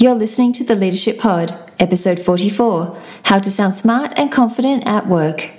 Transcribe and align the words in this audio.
You're 0.00 0.14
listening 0.14 0.52
to 0.52 0.62
the 0.62 0.76
Leadership 0.76 1.18
Pod, 1.18 1.58
episode 1.80 2.20
44 2.20 2.96
How 3.24 3.40
to 3.40 3.50
Sound 3.50 3.74
Smart 3.74 4.12
and 4.16 4.30
Confident 4.30 4.86
at 4.86 5.08
Work. 5.08 5.50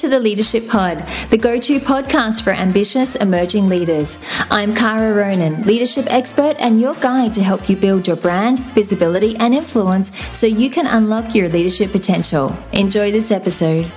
To 0.00 0.08
the 0.08 0.18
Leadership 0.18 0.66
Pod, 0.66 1.06
the 1.28 1.36
go 1.36 1.60
to 1.60 1.78
podcast 1.78 2.42
for 2.42 2.54
ambitious 2.54 3.16
emerging 3.16 3.68
leaders. 3.68 4.16
I'm 4.50 4.74
Kara 4.74 5.12
Ronin, 5.12 5.62
leadership 5.64 6.06
expert 6.08 6.56
and 6.58 6.80
your 6.80 6.94
guide 6.94 7.34
to 7.34 7.42
help 7.42 7.68
you 7.68 7.76
build 7.76 8.06
your 8.06 8.16
brand, 8.16 8.60
visibility, 8.72 9.36
and 9.36 9.54
influence 9.54 10.10
so 10.32 10.46
you 10.46 10.70
can 10.70 10.86
unlock 10.86 11.34
your 11.34 11.50
leadership 11.50 11.92
potential. 11.92 12.56
Enjoy 12.72 13.12
this 13.12 13.30
episode. 13.30 13.92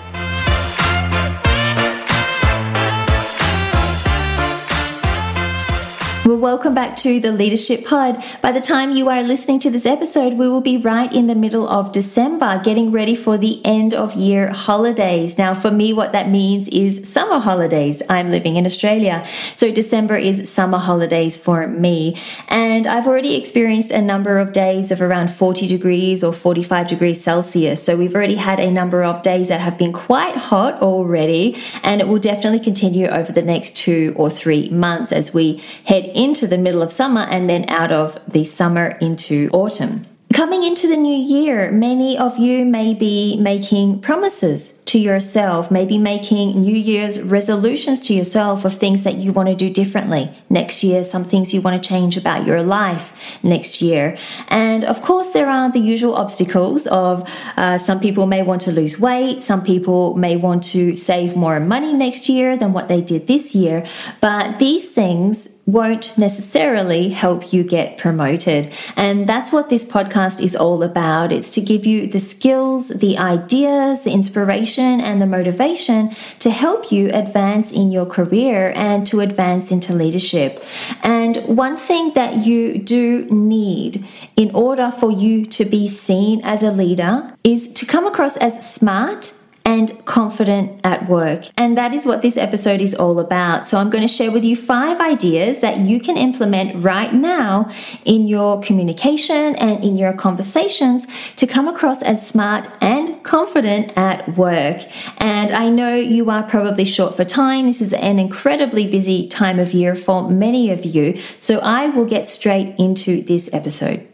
Well, 6.25 6.37
welcome 6.37 6.73
back 6.73 6.95
to 6.97 7.19
the 7.19 7.33
Leadership 7.33 7.85
Pod. 7.85 8.23
By 8.41 8.53
the 8.53 8.61
time 8.61 8.95
you 8.95 9.09
are 9.09 9.21
listening 9.21 9.59
to 9.59 9.69
this 9.69 9.85
episode, 9.85 10.35
we 10.35 10.47
will 10.47 10.61
be 10.61 10.77
right 10.77 11.11
in 11.11 11.27
the 11.27 11.35
middle 11.35 11.67
of 11.67 11.91
December, 11.91 12.61
getting 12.63 12.93
ready 12.93 13.13
for 13.13 13.37
the 13.37 13.59
end 13.65 13.93
of 13.93 14.13
year 14.13 14.49
holidays. 14.49 15.37
Now, 15.37 15.53
for 15.53 15.69
me, 15.69 15.91
what 15.91 16.13
that 16.13 16.29
means 16.29 16.69
is 16.69 17.11
summer 17.11 17.39
holidays. 17.39 18.01
I'm 18.07 18.29
living 18.29 18.55
in 18.55 18.65
Australia, 18.65 19.25
so 19.53 19.69
December 19.69 20.15
is 20.15 20.49
summer 20.49 20.77
holidays 20.77 21.35
for 21.35 21.67
me. 21.67 22.15
And 22.47 22.87
I've 22.87 23.05
already 23.05 23.35
experienced 23.35 23.91
a 23.91 24.01
number 24.01 24.39
of 24.39 24.53
days 24.53 24.91
of 24.91 25.01
around 25.01 25.29
40 25.29 25.67
degrees 25.67 26.23
or 26.23 26.31
45 26.31 26.87
degrees 26.87 27.21
Celsius. 27.21 27.83
So 27.83 27.97
we've 27.97 28.15
already 28.15 28.35
had 28.35 28.61
a 28.61 28.71
number 28.71 29.03
of 29.03 29.23
days 29.23 29.49
that 29.49 29.59
have 29.59 29.77
been 29.77 29.91
quite 29.91 30.37
hot 30.37 30.81
already, 30.81 31.57
and 31.83 31.99
it 31.99 32.07
will 32.07 32.17
definitely 32.17 32.61
continue 32.61 33.07
over 33.07 33.33
the 33.33 33.43
next 33.43 33.75
two 33.75 34.13
or 34.15 34.29
three 34.29 34.69
months 34.69 35.11
as 35.11 35.33
we 35.33 35.61
head 35.85 36.11
into 36.15 36.47
the 36.47 36.57
middle 36.57 36.81
of 36.81 36.91
summer 36.91 37.21
and 37.21 37.49
then 37.49 37.69
out 37.69 37.91
of 37.91 38.19
the 38.27 38.43
summer 38.43 38.97
into 39.01 39.49
autumn. 39.51 40.05
Coming 40.33 40.63
into 40.63 40.87
the 40.87 40.97
new 40.97 41.15
year, 41.15 41.71
many 41.71 42.17
of 42.17 42.39
you 42.39 42.65
may 42.65 42.95
be 42.95 43.37
making 43.37 44.01
promises 44.01 44.73
to 44.93 44.99
yourself, 44.99 45.71
maybe 45.71 45.97
making 45.97 46.59
New 46.61 46.75
Year's 46.75 47.21
resolutions 47.21 48.01
to 48.01 48.13
yourself 48.13 48.65
of 48.65 48.73
things 48.73 49.03
that 49.03 49.15
you 49.15 49.31
want 49.31 49.49
to 49.49 49.55
do 49.55 49.71
differently 49.71 50.31
next 50.49 50.83
year, 50.83 51.03
some 51.03 51.23
things 51.23 51.53
you 51.53 51.61
want 51.61 51.81
to 51.81 51.87
change 51.87 52.17
about 52.17 52.47
your 52.47 52.61
life 52.63 53.43
next 53.43 53.81
year. 53.81 54.17
And 54.49 54.83
of 54.83 55.01
course, 55.03 55.29
there 55.29 55.49
are 55.49 55.71
the 55.71 55.79
usual 55.79 56.15
obstacles 56.15 56.87
of 56.87 57.29
uh, 57.55 57.77
some 57.77 57.99
people 57.99 58.25
may 58.25 58.41
want 58.41 58.61
to 58.61 58.71
lose 58.71 58.99
weight, 58.99 59.39
some 59.39 59.63
people 59.63 60.15
may 60.15 60.35
want 60.35 60.63
to 60.75 60.95
save 60.95 61.35
more 61.35 61.59
money 61.59 61.93
next 61.93 62.27
year 62.27 62.57
than 62.57 62.73
what 62.73 62.87
they 62.87 63.01
did 63.01 63.27
this 63.27 63.53
year. 63.53 63.85
But 64.19 64.57
these 64.57 64.89
things 64.89 65.47
won't 65.65 66.17
necessarily 66.17 67.09
help 67.09 67.53
you 67.53 67.63
get 67.63 67.97
promoted. 67.97 68.73
And 68.95 69.27
that's 69.27 69.51
what 69.51 69.69
this 69.69 69.85
podcast 69.85 70.41
is 70.41 70.55
all 70.55 70.83
about. 70.83 71.31
It's 71.31 71.49
to 71.51 71.61
give 71.61 71.85
you 71.85 72.05
the 72.07 72.19
skills, 72.19 72.89
the 72.89 73.17
ideas, 73.17 74.01
the 74.01 74.11
inspiration, 74.11 74.99
and 74.99 75.21
the 75.21 75.25
motivation 75.25 76.09
to 76.39 76.49
help 76.49 76.91
you 76.91 77.09
advance 77.13 77.71
in 77.71 77.91
your 77.91 78.05
career 78.05 78.73
and 78.75 79.07
to 79.07 79.21
advance 79.21 79.71
into 79.71 79.93
leadership. 79.93 80.63
And 81.01 81.37
one 81.45 81.77
thing 81.77 82.13
that 82.13 82.45
you 82.45 82.77
do 82.77 83.25
need 83.31 84.05
in 84.35 84.51
order 84.53 84.91
for 84.91 85.11
you 85.11 85.45
to 85.45 85.63
be 85.63 85.87
seen 85.87 86.41
as 86.43 86.61
a 86.61 86.71
leader 86.71 87.33
is 87.43 87.71
to 87.73 87.85
come 87.85 88.05
across 88.05 88.35
as 88.37 88.69
smart 88.69 89.33
and 89.65 90.05
confident 90.05 90.79
at 90.83 91.07
work. 91.07 91.45
And 91.57 91.77
that 91.77 91.93
is 91.93 92.05
what 92.05 92.21
this 92.21 92.37
episode 92.37 92.81
is 92.81 92.93
all 92.93 93.19
about. 93.19 93.67
So 93.67 93.77
I'm 93.77 93.89
going 93.89 94.01
to 94.01 94.13
share 94.13 94.31
with 94.31 94.43
you 94.43 94.55
five 94.55 94.99
ideas 94.99 95.59
that 95.59 95.79
you 95.79 95.99
can 95.99 96.17
implement 96.17 96.83
right 96.83 97.13
now 97.13 97.69
in 98.05 98.27
your 98.27 98.61
communication 98.61 99.55
and 99.55 99.83
in 99.83 99.97
your 99.97 100.13
conversations 100.13 101.07
to 101.35 101.47
come 101.47 101.67
across 101.67 102.01
as 102.03 102.25
smart 102.25 102.67
and 102.81 103.23
confident 103.23 103.93
at 103.97 104.37
work. 104.37 104.81
And 105.17 105.51
I 105.51 105.69
know 105.69 105.95
you 105.95 106.29
are 106.29 106.43
probably 106.43 106.85
short 106.85 107.15
for 107.15 107.23
time. 107.23 107.67
This 107.67 107.81
is 107.81 107.93
an 107.93 108.19
incredibly 108.19 108.87
busy 108.87 109.27
time 109.27 109.59
of 109.59 109.73
year 109.73 109.95
for 109.95 110.29
many 110.29 110.71
of 110.71 110.85
you. 110.85 111.17
So 111.37 111.59
I 111.59 111.87
will 111.87 112.05
get 112.05 112.27
straight 112.27 112.75
into 112.77 113.21
this 113.23 113.49
episode. 113.53 114.12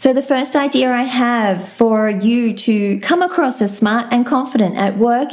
So, 0.00 0.14
the 0.14 0.22
first 0.22 0.56
idea 0.56 0.90
I 0.90 1.02
have 1.02 1.68
for 1.68 2.08
you 2.08 2.54
to 2.54 2.98
come 3.00 3.20
across 3.20 3.60
as 3.60 3.76
smart 3.76 4.06
and 4.10 4.24
confident 4.24 4.78
at 4.78 4.96
work 4.96 5.28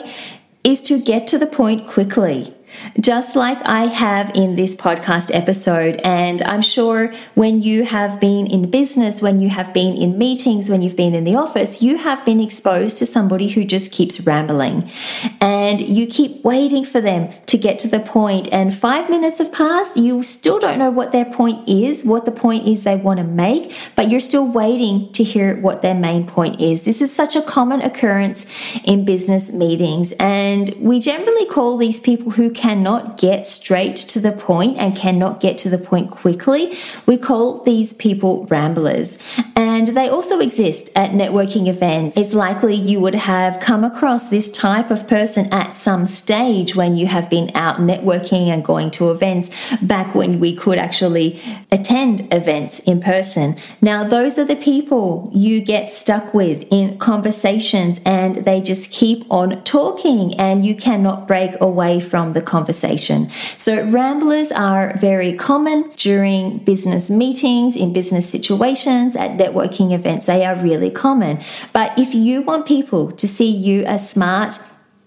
is 0.65 0.81
to 0.89 1.01
get 1.01 1.25
to 1.27 1.37
the 1.37 1.47
point 1.47 1.87
quickly 1.87 2.53
just 2.99 3.35
like 3.35 3.59
I 3.65 3.85
have 3.85 4.31
in 4.35 4.55
this 4.55 4.75
podcast 4.75 5.33
episode. 5.33 6.01
And 6.03 6.41
I'm 6.43 6.61
sure 6.61 7.13
when 7.35 7.61
you 7.61 7.83
have 7.83 8.19
been 8.19 8.47
in 8.47 8.69
business, 8.69 9.21
when 9.21 9.39
you 9.39 9.49
have 9.49 9.73
been 9.73 9.95
in 9.95 10.17
meetings, 10.17 10.69
when 10.69 10.81
you've 10.81 10.95
been 10.95 11.13
in 11.13 11.23
the 11.23 11.35
office, 11.35 11.81
you 11.81 11.97
have 11.97 12.23
been 12.25 12.39
exposed 12.39 12.97
to 12.97 13.05
somebody 13.05 13.49
who 13.49 13.63
just 13.63 13.91
keeps 13.91 14.19
rambling 14.21 14.89
and 15.41 15.81
you 15.81 16.07
keep 16.07 16.43
waiting 16.43 16.83
for 16.83 17.01
them 17.01 17.33
to 17.45 17.57
get 17.57 17.79
to 17.79 17.87
the 17.87 17.99
point. 17.99 18.49
And 18.51 18.73
five 18.73 19.09
minutes 19.09 19.39
have 19.39 19.51
passed, 19.51 19.97
you 19.97 20.23
still 20.23 20.59
don't 20.59 20.79
know 20.79 20.89
what 20.91 21.11
their 21.11 21.25
point 21.25 21.67
is, 21.67 22.03
what 22.03 22.25
the 22.25 22.31
point 22.31 22.67
is 22.67 22.83
they 22.83 22.95
want 22.95 23.17
to 23.19 23.23
make, 23.23 23.75
but 23.95 24.09
you're 24.09 24.19
still 24.19 24.47
waiting 24.47 25.11
to 25.13 25.23
hear 25.23 25.59
what 25.59 25.81
their 25.81 25.95
main 25.95 26.25
point 26.25 26.61
is. 26.61 26.83
This 26.83 27.01
is 27.01 27.13
such 27.13 27.35
a 27.35 27.41
common 27.41 27.81
occurrence 27.81 28.45
in 28.83 29.05
business 29.05 29.51
meetings. 29.51 30.13
And 30.13 30.73
we 30.79 30.99
generally 30.99 31.45
call 31.45 31.77
these 31.77 31.99
people 31.99 32.31
who 32.31 32.51
cannot 32.67 33.17
get 33.17 33.47
straight 33.47 33.95
to 33.95 34.19
the 34.19 34.33
point 34.33 34.77
and 34.77 34.93
cannot 34.93 35.39
get 35.39 35.57
to 35.57 35.69
the 35.69 35.77
point 35.77 36.11
quickly, 36.11 36.73
we 37.05 37.15
call 37.15 37.63
these 37.63 37.93
people 37.93 38.45
ramblers. 38.47 39.17
And 39.55 39.87
they 39.87 40.09
also 40.09 40.39
exist 40.39 40.89
at 40.93 41.11
networking 41.11 41.69
events. 41.69 42.17
It's 42.17 42.33
likely 42.33 42.75
you 42.75 42.99
would 42.99 43.15
have 43.15 43.61
come 43.61 43.85
across 43.85 44.27
this 44.27 44.51
type 44.51 44.91
of 44.91 45.07
person 45.07 45.45
at 45.53 45.73
some 45.73 46.05
stage 46.05 46.75
when 46.75 46.97
you 46.97 47.07
have 47.07 47.29
been 47.29 47.51
out 47.55 47.77
networking 47.77 48.47
and 48.47 48.65
going 48.65 48.91
to 48.91 49.11
events 49.11 49.49
back 49.81 50.13
when 50.13 50.41
we 50.41 50.53
could 50.53 50.77
actually 50.77 51.39
attend 51.71 52.27
events 52.33 52.79
in 52.79 52.99
person. 52.99 53.55
Now, 53.81 54.03
those 54.03 54.37
are 54.37 54.45
the 54.45 54.57
people 54.57 55.31
you 55.33 55.61
get 55.61 55.89
stuck 55.89 56.33
with 56.33 56.67
in 56.69 56.97
conversations 56.97 58.01
and 58.05 58.35
they 58.35 58.59
just 58.59 58.91
keep 58.91 59.25
on 59.31 59.63
talking 59.63 60.37
and 60.37 60.65
you 60.65 60.75
cannot 60.75 61.29
break 61.29 61.53
away 61.61 62.01
from 62.01 62.33
the 62.33 62.41
conversation. 62.47 63.29
So, 63.57 63.85
ramblers 63.85 64.51
are 64.51 64.97
very 64.97 65.33
common 65.33 65.91
during 65.97 66.57
business 66.59 67.09
meetings, 67.11 67.75
in 67.75 67.93
business 67.93 68.27
situations, 68.27 69.15
at 69.15 69.37
networking 69.37 69.91
events. 69.93 70.25
They 70.25 70.43
are 70.43 70.55
really 70.55 70.89
common. 70.89 71.39
But 71.73 71.91
if 71.99 72.15
you 72.15 72.41
want 72.41 72.65
people 72.65 73.11
to 73.11 73.27
see 73.27 73.51
you 73.51 73.83
as 73.83 74.09
smart, 74.09 74.59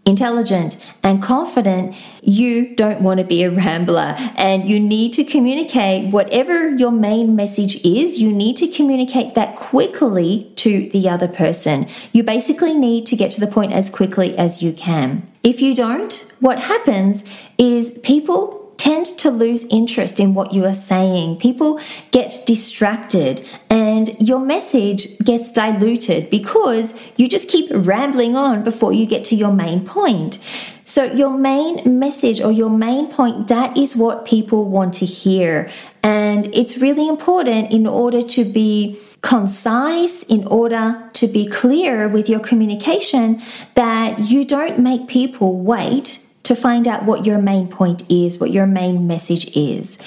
intelligent 0.07 0.77
and 1.03 1.23
confident, 1.23 1.95
you 2.23 2.75
don't 2.75 3.01
want 3.01 3.21
to 3.21 3.25
be 3.25 3.43
a 3.43 3.51
rambler 3.51 4.15
and 4.37 4.69
you 4.69 4.81
need 4.81 5.13
to 5.13 5.25
communicate 5.25 6.11
whatever 6.11 6.71
your 6.77 6.91
main 6.91 7.37
message 7.37 7.85
is. 7.85 8.21
You 8.21 8.33
need 8.33 8.57
to 8.59 8.69
communicate 8.69 9.35
that 9.35 9.57
quickly 9.57 10.50
to 10.61 10.89
the 10.91 11.09
other 11.09 11.29
person. 11.29 11.89
You 12.13 12.23
basically 12.23 12.75
need 12.75 13.07
to 13.07 13.17
get 13.17 13.31
to 13.33 13.41
the 13.41 13.47
point 13.47 13.73
as 13.73 13.91
quickly 13.91 14.37
as 14.37 14.63
you 14.63 14.73
can. 14.73 15.27
If 15.43 15.61
you 15.61 15.75
don't, 15.75 16.13
what 16.41 16.59
happens 16.59 17.25
is 17.59 17.99
people 18.03 18.61
tend 18.81 19.05
to 19.05 19.31
lose 19.31 19.65
interest 19.65 20.19
in 20.19 20.33
what 20.33 20.55
you 20.55 20.65
are 20.65 20.75
saying. 20.75 21.37
People 21.37 21.79
get 22.13 22.43
distracted 22.47 23.47
and 23.69 24.17
your 24.19 24.41
message 24.41 25.19
gets 25.19 25.53
diluted 25.53 26.31
because 26.31 26.95
you 27.17 27.29
just 27.29 27.49
keep 27.49 27.69
rambling 27.71 28.37
on 28.37 28.65
before 28.65 28.93
you 28.93 29.05
get 29.05 29.23
to 29.25 29.37
your 29.37 29.53
main 29.53 29.85
point. 29.85 30.39
So, 30.85 31.05
your 31.05 31.31
main 31.31 32.01
message 32.01 32.41
or 32.41 32.51
your 32.51 32.71
main 32.71 33.09
point, 33.09 33.49
that 33.49 33.77
is 33.77 33.95
what 33.95 34.25
people 34.25 34.65
want 34.65 34.95
to 34.95 35.07
hear. 35.07 35.71
And 36.03 36.47
it's 36.55 36.79
really 36.79 37.09
important 37.09 37.73
in 37.73 37.87
order 37.87 38.23
to 38.23 38.45
be 38.45 38.99
concise, 39.21 40.23
in 40.23 40.47
order 40.47 41.11
to 41.13 41.27
be 41.27 41.47
clear 41.47 42.09
with 42.09 42.29
your 42.29 42.41
communication, 42.41 43.43
that 43.75 44.31
you 44.31 44.45
don't 44.45 44.79
make 44.79 45.09
people 45.09 45.59
wait 45.59 46.25
to 46.45 46.55
find 46.55 46.89
out 46.89 47.05
what 47.05 47.27
your 47.27 47.41
main 47.41 47.69
point 47.69 48.03
is, 48.11 48.39
what 48.39 48.51
your 48.51 48.67
main 48.67 49.07
message 49.07 49.55
is. 49.57 49.99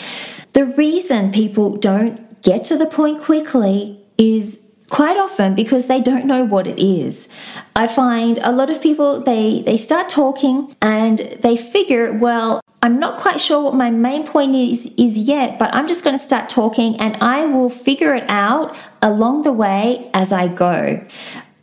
The 0.54 0.66
reason 0.66 1.32
people 1.32 1.78
don't 1.78 2.42
get 2.42 2.64
to 2.66 2.78
the 2.78 2.86
point 2.86 3.22
quickly 3.22 4.00
is 4.18 4.63
quite 4.90 5.18
often 5.18 5.56
because 5.56 5.88
they 5.88 6.00
don't 6.00 6.26
know 6.26 6.44
what 6.44 6.68
it 6.68 6.80
is. 6.80 7.28
I 7.76 7.88
find 7.88 8.38
a 8.44 8.52
lot 8.52 8.70
of 8.70 8.82
people 8.82 9.20
they 9.22 9.62
they 9.64 9.78
start 9.78 10.10
talking 10.10 10.76
and 10.82 11.20
they 11.42 11.58
figure, 11.58 12.14
well, 12.14 12.62
I'm 12.82 13.00
not 13.00 13.18
quite 13.18 13.40
sure 13.40 13.64
what 13.64 13.76
my 13.76 13.92
main 13.92 14.26
point 14.26 14.56
is 14.56 14.92
is 14.98 15.18
yet, 15.18 15.58
but 15.58 15.74
I'm 15.74 15.88
just 15.88 16.04
going 16.04 16.16
to 16.16 16.24
start 16.24 16.50
talking 16.50 17.00
and 17.00 17.16
I 17.18 17.46
will 17.46 17.70
figure 17.70 18.14
it 18.14 18.26
out 18.28 18.76
along 19.02 19.44
the 19.44 19.54
way 19.54 20.10
as 20.14 20.34
I 20.34 20.48
go. 20.50 21.02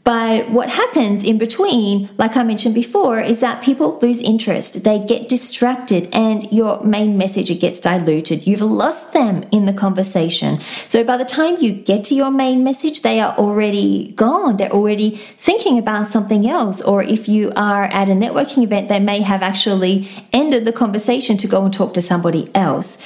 But 0.03 0.51
what 0.51 0.71
happens 0.71 1.23
in 1.23 1.37
between, 1.37 2.09
like 2.17 2.37
I 2.37 2.43
mentioned 2.43 2.75
before, 2.75 3.21
is 3.21 3.41
that 3.41 3.63
people 3.63 3.99
lose 4.01 4.21
interest. 4.21 4.83
They 4.83 4.99
get 4.99 5.29
distracted 5.29 6.09
and 6.13 6.51
your 6.51 6.83
main 6.83 7.19
message 7.19 7.57
gets 7.61 7.81
diluted. 7.81 8.47
You've 8.47 8.63
lost 8.63 9.13
them 9.13 9.45
in 9.53 9.67
the 9.67 9.75
conversation. 9.75 10.61
So 10.89 11.05
by 11.05 11.19
the 11.19 11.27
time 11.27 11.59
you 11.61 11.73
get 11.73 12.03
to 12.05 12.15
your 12.15 12.31
main 12.31 12.65
message, 12.65 13.03
they 13.03 13.21
are 13.21 13.37
already 13.37 14.13
gone. 14.17 14.57
They're 14.57 14.73
already 14.73 15.17
thinking 15.17 15.79
about 15.79 16.11
something 16.11 16.49
else. 16.49 16.81
Or 16.81 17.03
if 17.03 17.29
you 17.29 17.53
are 17.55 17.85
at 17.85 18.09
a 18.09 18.13
networking 18.13 18.63
event, 18.63 18.89
they 18.89 19.01
may 19.01 19.21
have 19.21 19.43
actually 19.43 20.09
ended 20.33 20.65
the 20.65 20.73
conversation 20.73 21.37
to 21.37 21.47
go 21.47 21.65
and 21.65 21.75
talk 21.75 21.93
to 21.95 22.03
somebody 22.03 22.51
else. 22.55 22.97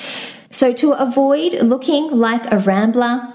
So 0.49 0.73
to 0.75 0.93
avoid 0.93 1.55
looking 1.55 2.11
like 2.11 2.50
a 2.52 2.58
rambler, 2.58 3.34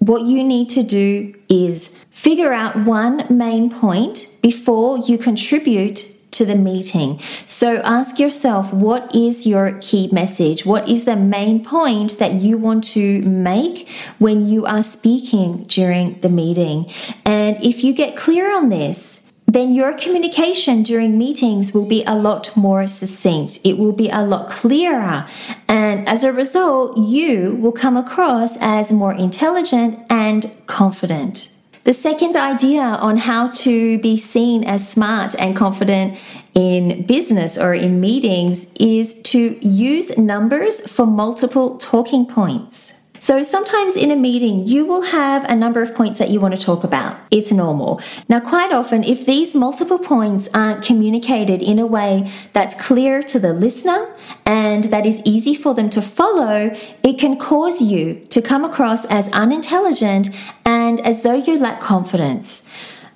what 0.00 0.22
you 0.22 0.42
need 0.42 0.68
to 0.70 0.82
do 0.82 1.34
is 1.48 1.94
figure 2.10 2.52
out 2.52 2.84
one 2.84 3.24
main 3.28 3.70
point 3.70 4.28
before 4.42 4.98
you 4.98 5.16
contribute 5.18 6.16
to 6.32 6.46
the 6.46 6.54
meeting. 6.54 7.20
So 7.44 7.76
ask 7.78 8.18
yourself 8.18 8.72
what 8.72 9.14
is 9.14 9.46
your 9.46 9.78
key 9.80 10.08
message? 10.10 10.64
What 10.64 10.88
is 10.88 11.04
the 11.04 11.16
main 11.16 11.62
point 11.62 12.18
that 12.18 12.40
you 12.40 12.56
want 12.56 12.82
to 12.94 13.20
make 13.22 13.88
when 14.18 14.46
you 14.46 14.64
are 14.64 14.82
speaking 14.82 15.64
during 15.64 16.18
the 16.20 16.30
meeting? 16.30 16.90
And 17.26 17.62
if 17.62 17.84
you 17.84 17.92
get 17.92 18.16
clear 18.16 18.50
on 18.56 18.70
this, 18.70 19.20
then 19.54 19.72
your 19.72 19.92
communication 19.94 20.82
during 20.82 21.18
meetings 21.18 21.74
will 21.74 21.86
be 21.86 22.04
a 22.04 22.14
lot 22.14 22.56
more 22.56 22.86
succinct. 22.86 23.58
It 23.64 23.78
will 23.78 23.92
be 23.92 24.08
a 24.08 24.22
lot 24.22 24.48
clearer. 24.48 25.26
And 25.66 26.08
as 26.08 26.22
a 26.22 26.32
result, 26.32 26.96
you 26.96 27.56
will 27.56 27.72
come 27.72 27.96
across 27.96 28.56
as 28.60 28.92
more 28.92 29.12
intelligent 29.12 29.98
and 30.08 30.46
confident. 30.66 31.50
The 31.82 31.94
second 31.94 32.36
idea 32.36 32.82
on 32.82 33.16
how 33.16 33.48
to 33.64 33.98
be 33.98 34.18
seen 34.18 34.62
as 34.64 34.86
smart 34.86 35.34
and 35.40 35.56
confident 35.56 36.18
in 36.54 37.06
business 37.06 37.56
or 37.56 37.74
in 37.74 38.00
meetings 38.00 38.66
is 38.78 39.14
to 39.32 39.58
use 39.66 40.16
numbers 40.18 40.80
for 40.88 41.06
multiple 41.06 41.78
talking 41.78 42.26
points. 42.26 42.92
So 43.20 43.42
sometimes 43.42 43.96
in 43.96 44.10
a 44.10 44.16
meeting, 44.16 44.66
you 44.66 44.86
will 44.86 45.02
have 45.02 45.44
a 45.44 45.54
number 45.54 45.82
of 45.82 45.94
points 45.94 46.18
that 46.18 46.30
you 46.30 46.40
want 46.40 46.56
to 46.56 46.60
talk 46.60 46.82
about. 46.82 47.18
It's 47.30 47.52
normal. 47.52 48.00
Now, 48.30 48.40
quite 48.40 48.72
often, 48.72 49.04
if 49.04 49.26
these 49.26 49.54
multiple 49.54 49.98
points 49.98 50.48
aren't 50.54 50.82
communicated 50.82 51.60
in 51.60 51.78
a 51.78 51.84
way 51.84 52.32
that's 52.54 52.74
clear 52.74 53.22
to 53.24 53.38
the 53.38 53.52
listener 53.52 54.16
and 54.46 54.84
that 54.84 55.04
is 55.04 55.20
easy 55.26 55.54
for 55.54 55.74
them 55.74 55.90
to 55.90 56.00
follow, 56.00 56.74
it 57.02 57.18
can 57.18 57.36
cause 57.36 57.82
you 57.82 58.26
to 58.30 58.40
come 58.40 58.64
across 58.64 59.04
as 59.04 59.28
unintelligent 59.32 60.30
and 60.64 60.98
as 61.00 61.20
though 61.20 61.34
you 61.34 61.58
lack 61.58 61.78
confidence. 61.78 62.62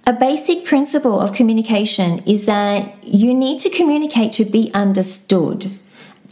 A 0.06 0.12
basic 0.12 0.66
principle 0.66 1.18
of 1.18 1.32
communication 1.32 2.18
is 2.26 2.44
that 2.44 3.02
you 3.02 3.32
need 3.32 3.58
to 3.60 3.70
communicate 3.70 4.32
to 4.32 4.44
be 4.44 4.70
understood. 4.74 5.78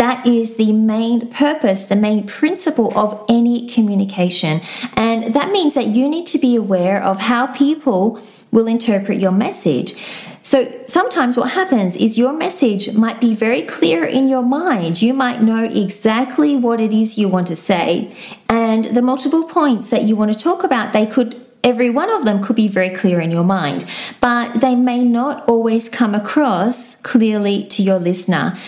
That 0.02 0.26
is 0.26 0.56
the 0.56 0.72
main 0.72 1.28
purpose, 1.28 1.84
the 1.84 1.94
main 1.94 2.26
principle 2.26 2.92
of 2.98 3.24
any 3.28 3.68
communication. 3.68 4.60
And 4.96 5.32
that 5.32 5.52
means 5.52 5.74
that 5.74 5.86
you 5.86 6.08
need 6.08 6.26
to 6.26 6.38
be 6.38 6.56
aware 6.56 7.00
of 7.00 7.20
how 7.20 7.46
people 7.46 8.20
will 8.50 8.66
interpret 8.66 9.20
your 9.20 9.30
message. 9.30 9.94
So 10.42 10.56
sometimes 10.86 11.36
what 11.36 11.52
happens 11.52 11.94
is 11.94 12.18
your 12.18 12.32
message 12.32 12.92
might 12.94 13.20
be 13.20 13.32
very 13.32 13.62
clear 13.62 14.04
in 14.04 14.26
your 14.26 14.42
mind. 14.42 15.00
You 15.00 15.14
might 15.14 15.40
know 15.40 15.62
exactly 15.62 16.56
what 16.56 16.80
it 16.80 16.92
is 16.92 17.16
you 17.16 17.28
want 17.28 17.46
to 17.46 17.54
say. 17.54 18.12
And 18.48 18.86
the 18.86 19.02
multiple 19.02 19.44
points 19.44 19.86
that 19.90 20.02
you 20.02 20.16
want 20.16 20.32
to 20.32 20.38
talk 20.38 20.64
about, 20.64 20.92
they 20.92 21.06
could 21.06 21.38
every 21.62 21.90
one 21.90 22.10
of 22.10 22.24
them 22.24 22.42
could 22.42 22.56
be 22.56 22.66
very 22.66 22.90
clear 22.90 23.20
in 23.20 23.30
your 23.30 23.44
mind, 23.44 23.84
but 24.20 24.60
they 24.60 24.74
may 24.74 25.04
not 25.04 25.48
always 25.48 25.88
come 25.88 26.12
across 26.12 26.96
clearly 27.04 27.64
to 27.66 27.84
your 27.84 28.00
listener 28.00 28.58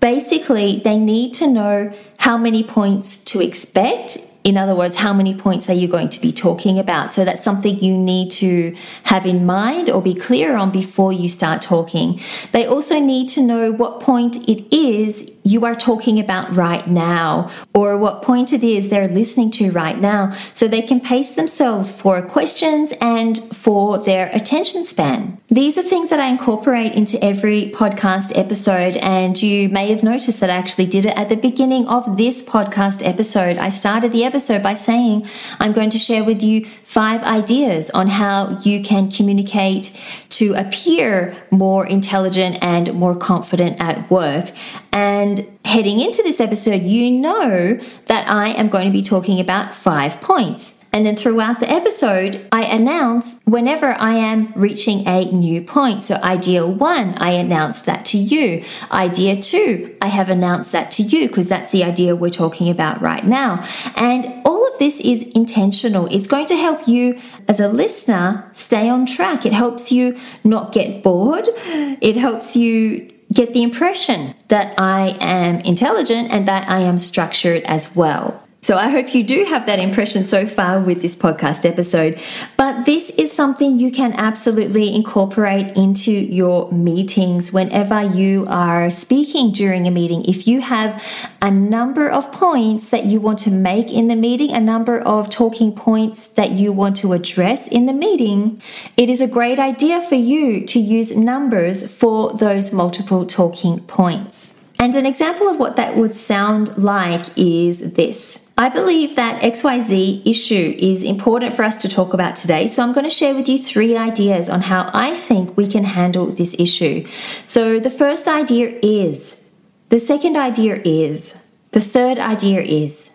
basically 0.00 0.80
they 0.82 0.96
need 0.96 1.32
to 1.34 1.46
know 1.46 1.92
how 2.18 2.36
many 2.36 2.62
points 2.62 3.18
to 3.24 3.40
expect 3.40 4.18
in 4.42 4.56
other 4.56 4.74
words, 4.74 4.96
how 4.96 5.12
many 5.12 5.34
points 5.34 5.68
are 5.68 5.74
you 5.74 5.86
going 5.86 6.08
to 6.08 6.20
be 6.20 6.32
talking 6.32 6.78
about? 6.78 7.12
So 7.12 7.24
that's 7.24 7.42
something 7.42 7.78
you 7.78 7.96
need 7.96 8.30
to 8.32 8.74
have 9.04 9.26
in 9.26 9.44
mind 9.44 9.90
or 9.90 10.00
be 10.00 10.14
clear 10.14 10.56
on 10.56 10.70
before 10.70 11.12
you 11.12 11.28
start 11.28 11.60
talking. 11.60 12.20
They 12.52 12.66
also 12.66 12.98
need 12.98 13.28
to 13.30 13.42
know 13.42 13.70
what 13.70 14.00
point 14.00 14.48
it 14.48 14.74
is 14.74 15.30
you 15.42 15.64
are 15.64 15.74
talking 15.74 16.18
about 16.18 16.54
right 16.54 16.86
now 16.86 17.50
or 17.74 17.96
what 17.96 18.22
point 18.22 18.52
it 18.52 18.62
is 18.62 18.88
they're 18.88 19.08
listening 19.08 19.50
to 19.50 19.70
right 19.70 19.98
now 19.98 20.30
so 20.52 20.68
they 20.68 20.82
can 20.82 21.00
pace 21.00 21.32
themselves 21.32 21.90
for 21.90 22.22
questions 22.22 22.92
and 23.00 23.38
for 23.54 23.98
their 23.98 24.28
attention 24.32 24.84
span. 24.84 25.38
These 25.48 25.76
are 25.78 25.82
things 25.82 26.10
that 26.10 26.20
I 26.20 26.28
incorporate 26.28 26.92
into 26.92 27.22
every 27.24 27.70
podcast 27.74 28.36
episode, 28.38 28.96
and 28.98 29.40
you 29.42 29.68
may 29.68 29.88
have 29.88 30.02
noticed 30.02 30.40
that 30.40 30.50
I 30.50 30.54
actually 30.54 30.86
did 30.86 31.06
it 31.06 31.16
at 31.16 31.28
the 31.28 31.36
beginning 31.36 31.88
of 31.88 32.16
this 32.16 32.42
podcast 32.42 33.04
episode. 33.04 33.58
I 33.58 33.70
started 33.70 34.12
the 34.12 34.24
episode 34.24 34.62
by 34.62 34.74
saying 34.74 35.26
I'm 35.58 35.72
going 35.72 35.90
to 35.90 35.98
share 35.98 36.22
with 36.22 36.42
you 36.42 36.66
five 36.84 37.22
ideas 37.24 37.90
on 37.90 38.08
how 38.08 38.58
you 38.62 38.80
can 38.82 39.10
communicate 39.10 39.98
to 40.30 40.54
appear 40.54 41.36
more 41.50 41.86
intelligent 41.86 42.58
and 42.62 42.92
more 42.94 43.16
confident 43.16 43.76
at 43.80 44.10
work. 44.10 44.50
And 44.92 45.46
heading 45.64 46.00
into 46.00 46.22
this 46.22 46.40
episode, 46.40 46.82
you 46.82 47.10
know 47.10 47.78
that 48.06 48.28
I 48.28 48.48
am 48.48 48.68
going 48.68 48.86
to 48.86 48.92
be 48.92 49.02
talking 49.02 49.40
about 49.40 49.74
five 49.74 50.20
points. 50.20 50.79
And 50.92 51.06
then 51.06 51.14
throughout 51.14 51.60
the 51.60 51.70
episode, 51.70 52.46
I 52.50 52.64
announce 52.64 53.40
whenever 53.44 53.92
I 53.92 54.14
am 54.14 54.52
reaching 54.56 55.06
a 55.06 55.26
new 55.26 55.62
point. 55.62 56.02
So, 56.02 56.16
idea 56.16 56.66
one, 56.66 57.16
I 57.18 57.30
announce 57.30 57.82
that 57.82 58.04
to 58.06 58.18
you. 58.18 58.64
Idea 58.90 59.40
two, 59.40 59.96
I 60.02 60.08
have 60.08 60.28
announced 60.28 60.72
that 60.72 60.90
to 60.92 61.02
you 61.02 61.28
because 61.28 61.48
that's 61.48 61.70
the 61.70 61.84
idea 61.84 62.16
we're 62.16 62.30
talking 62.30 62.68
about 62.68 63.00
right 63.00 63.24
now. 63.24 63.64
And 63.96 64.42
all 64.44 64.66
of 64.66 64.78
this 64.78 65.00
is 65.00 65.22
intentional. 65.34 66.06
It's 66.10 66.26
going 66.26 66.46
to 66.46 66.56
help 66.56 66.88
you 66.88 67.18
as 67.46 67.60
a 67.60 67.68
listener 67.68 68.50
stay 68.52 68.88
on 68.88 69.06
track. 69.06 69.46
It 69.46 69.52
helps 69.52 69.92
you 69.92 70.18
not 70.42 70.72
get 70.72 71.02
bored. 71.02 71.48
It 71.54 72.16
helps 72.16 72.56
you 72.56 73.12
get 73.32 73.52
the 73.52 73.62
impression 73.62 74.34
that 74.48 74.74
I 74.78 75.16
am 75.20 75.60
intelligent 75.60 76.32
and 76.32 76.48
that 76.48 76.68
I 76.68 76.80
am 76.80 76.98
structured 76.98 77.62
as 77.62 77.94
well. 77.94 78.44
So 78.62 78.76
I 78.76 78.90
hope 78.90 79.14
you 79.14 79.22
do 79.22 79.44
have 79.44 79.64
that 79.66 79.78
impression 79.78 80.22
so 80.22 80.44
far 80.44 80.80
with 80.80 81.00
this 81.00 81.16
podcast 81.16 81.64
episode. 81.64 82.20
But 82.58 82.84
this 82.84 83.08
is 83.10 83.32
something 83.32 83.78
you 83.78 83.90
can 83.90 84.12
absolutely 84.12 84.94
incorporate 84.94 85.74
into 85.78 86.12
your 86.12 86.70
meetings 86.70 87.54
whenever 87.54 88.02
you 88.02 88.46
are 88.48 88.90
speaking 88.90 89.52
during 89.52 89.86
a 89.86 89.90
meeting. 89.90 90.26
If 90.26 90.46
you 90.46 90.60
have 90.60 91.02
a 91.40 91.50
number 91.50 92.10
of 92.10 92.30
points 92.32 92.90
that 92.90 93.06
you 93.06 93.18
want 93.18 93.38
to 93.40 93.50
make 93.50 93.90
in 93.90 94.08
the 94.08 94.16
meeting, 94.16 94.50
a 94.52 94.60
number 94.60 95.00
of 95.00 95.30
talking 95.30 95.74
points 95.74 96.26
that 96.26 96.50
you 96.50 96.70
want 96.70 96.96
to 96.98 97.14
address 97.14 97.66
in 97.66 97.86
the 97.86 97.94
meeting, 97.94 98.60
it 98.98 99.08
is 99.08 99.22
a 99.22 99.26
great 99.26 99.58
idea 99.58 100.02
for 100.02 100.16
you 100.16 100.66
to 100.66 100.78
use 100.78 101.16
numbers 101.16 101.90
for 101.90 102.34
those 102.34 102.74
multiple 102.74 103.24
talking 103.24 103.80
points. 103.80 104.54
And 104.78 104.94
an 104.96 105.06
example 105.06 105.48
of 105.48 105.58
what 105.58 105.76
that 105.76 105.96
would 105.96 106.14
sound 106.14 106.76
like 106.78 107.26
is 107.36 107.92
this. 107.92 108.49
I 108.60 108.68
believe 108.68 109.16
that 109.16 109.40
XYZ 109.40 110.26
issue 110.26 110.76
is 110.78 111.02
important 111.02 111.54
for 111.54 111.62
us 111.62 111.76
to 111.76 111.88
talk 111.88 112.12
about 112.12 112.36
today. 112.36 112.66
So 112.66 112.82
I'm 112.82 112.92
going 112.92 113.08
to 113.08 113.16
share 113.20 113.34
with 113.34 113.48
you 113.48 113.58
three 113.58 113.96
ideas 113.96 114.50
on 114.50 114.60
how 114.60 114.90
I 114.92 115.14
think 115.14 115.56
we 115.56 115.66
can 115.66 115.84
handle 115.84 116.26
this 116.26 116.54
issue. 116.58 117.06
So 117.46 117.80
the 117.80 117.88
first 117.88 118.28
idea 118.28 118.78
is, 118.82 119.40
the 119.88 119.98
second 119.98 120.36
idea 120.36 120.78
is, 120.84 121.42
the 121.70 121.80
third 121.80 122.18
idea 122.18 122.60
is. 122.60 123.10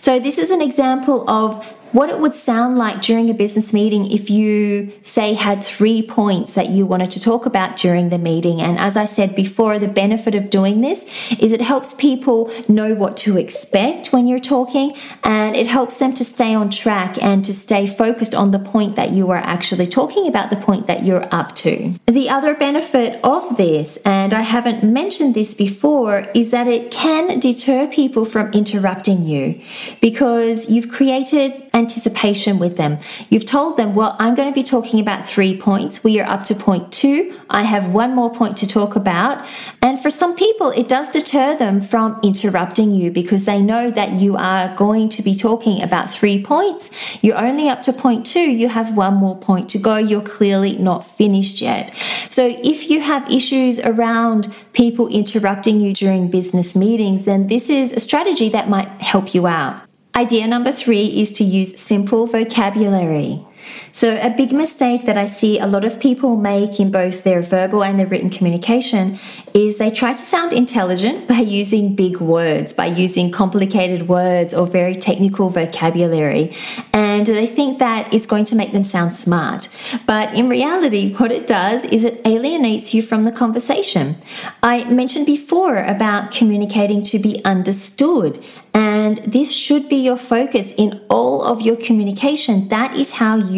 So 0.00 0.20
this 0.20 0.36
is 0.36 0.50
an 0.50 0.60
example 0.60 1.24
of 1.30 1.66
what 1.94 2.10
it 2.10 2.18
would 2.18 2.34
sound 2.34 2.76
like 2.76 3.00
during 3.00 3.30
a 3.30 3.34
business 3.34 3.72
meeting 3.72 4.10
if 4.10 4.28
you, 4.28 4.92
say, 5.02 5.32
had 5.32 5.64
three 5.64 6.02
points 6.02 6.54
that 6.54 6.68
you 6.68 6.84
wanted 6.84 7.08
to 7.08 7.20
talk 7.20 7.46
about 7.46 7.76
during 7.76 8.08
the 8.08 8.18
meeting. 8.18 8.60
And 8.60 8.80
as 8.80 8.96
I 8.96 9.04
said 9.04 9.36
before, 9.36 9.78
the 9.78 9.86
benefit 9.86 10.34
of 10.34 10.50
doing 10.50 10.80
this 10.80 11.06
is 11.38 11.52
it 11.52 11.60
helps 11.60 11.94
people 11.94 12.50
know 12.66 12.94
what 12.94 13.16
to 13.18 13.38
expect 13.38 14.12
when 14.12 14.26
you're 14.26 14.40
talking 14.40 14.96
and 15.22 15.54
it 15.54 15.68
helps 15.68 15.98
them 15.98 16.12
to 16.14 16.24
stay 16.24 16.52
on 16.52 16.68
track 16.68 17.16
and 17.22 17.44
to 17.44 17.54
stay 17.54 17.86
focused 17.86 18.34
on 18.34 18.50
the 18.50 18.58
point 18.58 18.96
that 18.96 19.12
you 19.12 19.30
are 19.30 19.36
actually 19.36 19.86
talking 19.86 20.26
about, 20.26 20.50
the 20.50 20.56
point 20.56 20.88
that 20.88 21.04
you're 21.04 21.32
up 21.32 21.54
to. 21.54 21.94
The 22.06 22.28
other 22.28 22.54
benefit 22.54 23.20
of 23.22 23.56
this, 23.56 23.98
and 23.98 24.34
I 24.34 24.42
haven't 24.42 24.82
mentioned 24.82 25.36
this 25.36 25.54
before, 25.54 26.26
is 26.34 26.50
that 26.50 26.66
it 26.66 26.90
can 26.90 27.38
deter 27.38 27.86
people 27.86 28.24
from 28.24 28.50
interrupting 28.50 29.24
you 29.24 29.62
because 30.00 30.68
you've 30.68 30.88
created 30.88 31.63
anticipation 31.74 32.58
with 32.58 32.76
them. 32.76 32.98
You've 33.28 33.44
told 33.44 33.76
them, 33.76 33.94
well, 33.94 34.16
I'm 34.18 34.34
going 34.34 34.48
to 34.48 34.54
be 34.54 34.62
talking 34.62 35.00
about 35.00 35.28
three 35.28 35.56
points. 35.56 36.04
We 36.04 36.20
are 36.20 36.26
up 36.26 36.44
to 36.44 36.54
point 36.54 36.92
two. 36.92 37.38
I 37.50 37.64
have 37.64 37.88
one 37.88 38.14
more 38.14 38.32
point 38.32 38.56
to 38.58 38.66
talk 38.66 38.96
about. 38.96 39.44
And 39.82 40.00
for 40.00 40.08
some 40.08 40.36
people, 40.36 40.70
it 40.70 40.88
does 40.88 41.10
deter 41.10 41.56
them 41.56 41.80
from 41.80 42.18
interrupting 42.22 42.92
you 42.92 43.10
because 43.10 43.44
they 43.44 43.60
know 43.60 43.90
that 43.90 44.12
you 44.12 44.36
are 44.36 44.74
going 44.76 45.08
to 45.10 45.22
be 45.22 45.34
talking 45.34 45.82
about 45.82 46.08
three 46.10 46.42
points. 46.42 46.90
You're 47.22 47.38
only 47.38 47.68
up 47.68 47.82
to 47.82 47.92
point 47.92 48.24
two. 48.24 48.50
You 48.50 48.68
have 48.68 48.96
one 48.96 49.14
more 49.14 49.36
point 49.36 49.68
to 49.70 49.78
go. 49.78 49.96
You're 49.96 50.22
clearly 50.22 50.76
not 50.78 51.04
finished 51.04 51.60
yet. 51.60 51.94
So 52.30 52.56
if 52.62 52.88
you 52.88 53.00
have 53.00 53.30
issues 53.30 53.80
around 53.80 54.54
people 54.72 55.08
interrupting 55.08 55.80
you 55.80 55.92
during 55.92 56.30
business 56.30 56.74
meetings, 56.76 57.24
then 57.24 57.48
this 57.48 57.68
is 57.68 57.92
a 57.92 58.00
strategy 58.00 58.48
that 58.50 58.68
might 58.68 58.88
help 59.00 59.34
you 59.34 59.46
out. 59.46 59.82
Idea 60.16 60.46
number 60.46 60.70
three 60.70 61.06
is 61.06 61.32
to 61.32 61.44
use 61.44 61.80
simple 61.80 62.28
vocabulary. 62.28 63.44
So, 63.92 64.16
a 64.20 64.30
big 64.30 64.52
mistake 64.52 65.06
that 65.06 65.16
I 65.16 65.26
see 65.26 65.58
a 65.58 65.66
lot 65.66 65.84
of 65.84 66.00
people 66.00 66.36
make 66.36 66.80
in 66.80 66.90
both 66.90 67.24
their 67.24 67.42
verbal 67.42 67.84
and 67.84 67.98
their 67.98 68.06
written 68.06 68.30
communication 68.30 69.18
is 69.54 69.78
they 69.78 69.90
try 69.90 70.12
to 70.12 70.18
sound 70.18 70.52
intelligent 70.52 71.28
by 71.28 71.38
using 71.38 71.94
big 71.94 72.18
words, 72.18 72.72
by 72.72 72.86
using 72.86 73.30
complicated 73.30 74.08
words 74.08 74.52
or 74.52 74.66
very 74.66 74.96
technical 74.96 75.48
vocabulary. 75.48 76.52
And 76.92 77.26
they 77.26 77.46
think 77.46 77.78
that 77.78 78.12
it's 78.12 78.26
going 78.26 78.46
to 78.46 78.56
make 78.56 78.72
them 78.72 78.82
sound 78.82 79.14
smart. 79.14 79.68
But 80.06 80.34
in 80.34 80.48
reality, 80.48 81.14
what 81.14 81.30
it 81.30 81.46
does 81.46 81.84
is 81.84 82.02
it 82.02 82.20
alienates 82.24 82.92
you 82.94 83.02
from 83.02 83.22
the 83.22 83.32
conversation. 83.32 84.16
I 84.62 84.84
mentioned 84.84 85.26
before 85.26 85.78
about 85.78 86.32
communicating 86.32 87.02
to 87.02 87.18
be 87.20 87.44
understood. 87.44 88.44
And 88.74 89.18
this 89.18 89.54
should 89.54 89.88
be 89.88 89.96
your 89.96 90.16
focus 90.16 90.72
in 90.76 91.00
all 91.08 91.42
of 91.42 91.60
your 91.60 91.76
communication. 91.76 92.68
That 92.70 92.96
is 92.96 93.12
how 93.12 93.36
you 93.36 93.53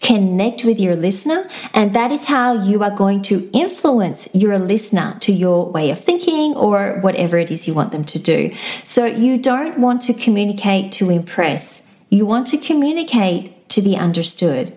connect 0.00 0.64
with 0.64 0.78
your 0.78 0.96
listener, 0.96 1.48
and 1.74 1.94
that 1.94 2.12
is 2.12 2.26
how 2.26 2.52
you 2.52 2.82
are 2.82 2.94
going 2.94 3.22
to 3.22 3.48
influence 3.52 4.28
your 4.34 4.58
listener 4.58 5.16
to 5.20 5.32
your 5.32 5.70
way 5.70 5.90
of 5.90 5.98
thinking 5.98 6.54
or 6.54 6.98
whatever 7.00 7.38
it 7.38 7.50
is 7.50 7.66
you 7.66 7.74
want 7.74 7.92
them 7.92 8.04
to 8.04 8.18
do. 8.18 8.52
So, 8.84 9.06
you 9.06 9.38
don't 9.38 9.78
want 9.78 10.00
to 10.02 10.14
communicate 10.14 10.92
to 10.92 11.10
impress, 11.10 11.82
you 12.10 12.26
want 12.26 12.46
to 12.48 12.58
communicate 12.58 13.68
to 13.70 13.82
be 13.82 13.96
understood. 13.96 14.72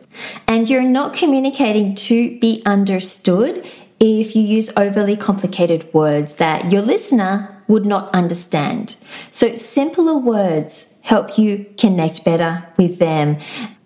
And 0.48 0.70
you're 0.70 0.84
not 0.84 1.14
communicating 1.14 1.96
to 1.96 2.40
be 2.40 2.62
understood 2.66 3.66
if 4.00 4.36
you 4.36 4.42
use 4.42 4.70
overly 4.76 5.16
complicated 5.16 5.92
words 5.94 6.36
that 6.36 6.72
your 6.72 6.82
listener 6.82 7.64
would 7.68 7.86
not 7.86 8.14
understand. 8.14 8.96
So, 9.30 9.56
simpler 9.56 10.18
words 10.18 10.88
help 11.02 11.38
you 11.38 11.66
connect 11.78 12.26
better 12.26 12.66
with 12.78 13.00
them, 13.00 13.38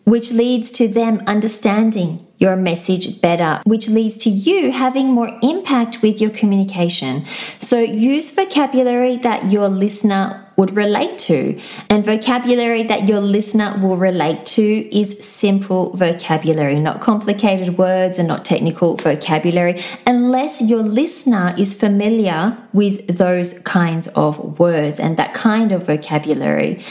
which 0.06 0.32
leads 0.32 0.72
to 0.72 0.88
them 0.88 1.22
understanding 1.28 2.26
your 2.38 2.56
message 2.56 3.22
better, 3.22 3.62
which 3.66 3.90
leads 3.90 4.16
to 4.18 4.30
you 4.30 4.72
having 4.72 5.08
more 5.08 5.38
impact 5.42 6.02
with 6.02 6.20
your 6.22 6.30
communication. 6.30 7.26
So, 7.58 7.80
use 7.80 8.32
vocabulary 8.32 9.18
that 9.18 9.52
your 9.52 9.70
listener 9.70 10.45
would 10.58 10.76
relate 10.76 11.18
to. 11.18 11.60
And 11.90 12.04
vocabulary 12.04 12.84
that 12.84 13.08
your 13.08 13.20
listener 13.20 13.78
will 13.82 13.98
relate 13.98 14.46
to 14.48 14.98
is 14.98 15.18
simple 15.26 15.92
vocabulary, 15.96 16.80
not 16.80 17.02
complicated 17.02 17.78
words 17.78 18.18
and 18.18 18.28
not 18.28 18.46
technical 18.46 18.96
vocabulary, 18.96 19.84
unless 20.08 20.62
your 20.62 20.84
listener 20.84 21.54
is 21.58 21.74
familiar 21.74 22.58
with 22.74 23.18
those 23.18 23.60
kinds 23.60 24.08
of 24.10 24.60
words 24.60 25.00
and 25.00 25.18
that 25.18 25.34
kind 25.34 25.72
of 25.72 25.86
vocabulary. 25.86 26.84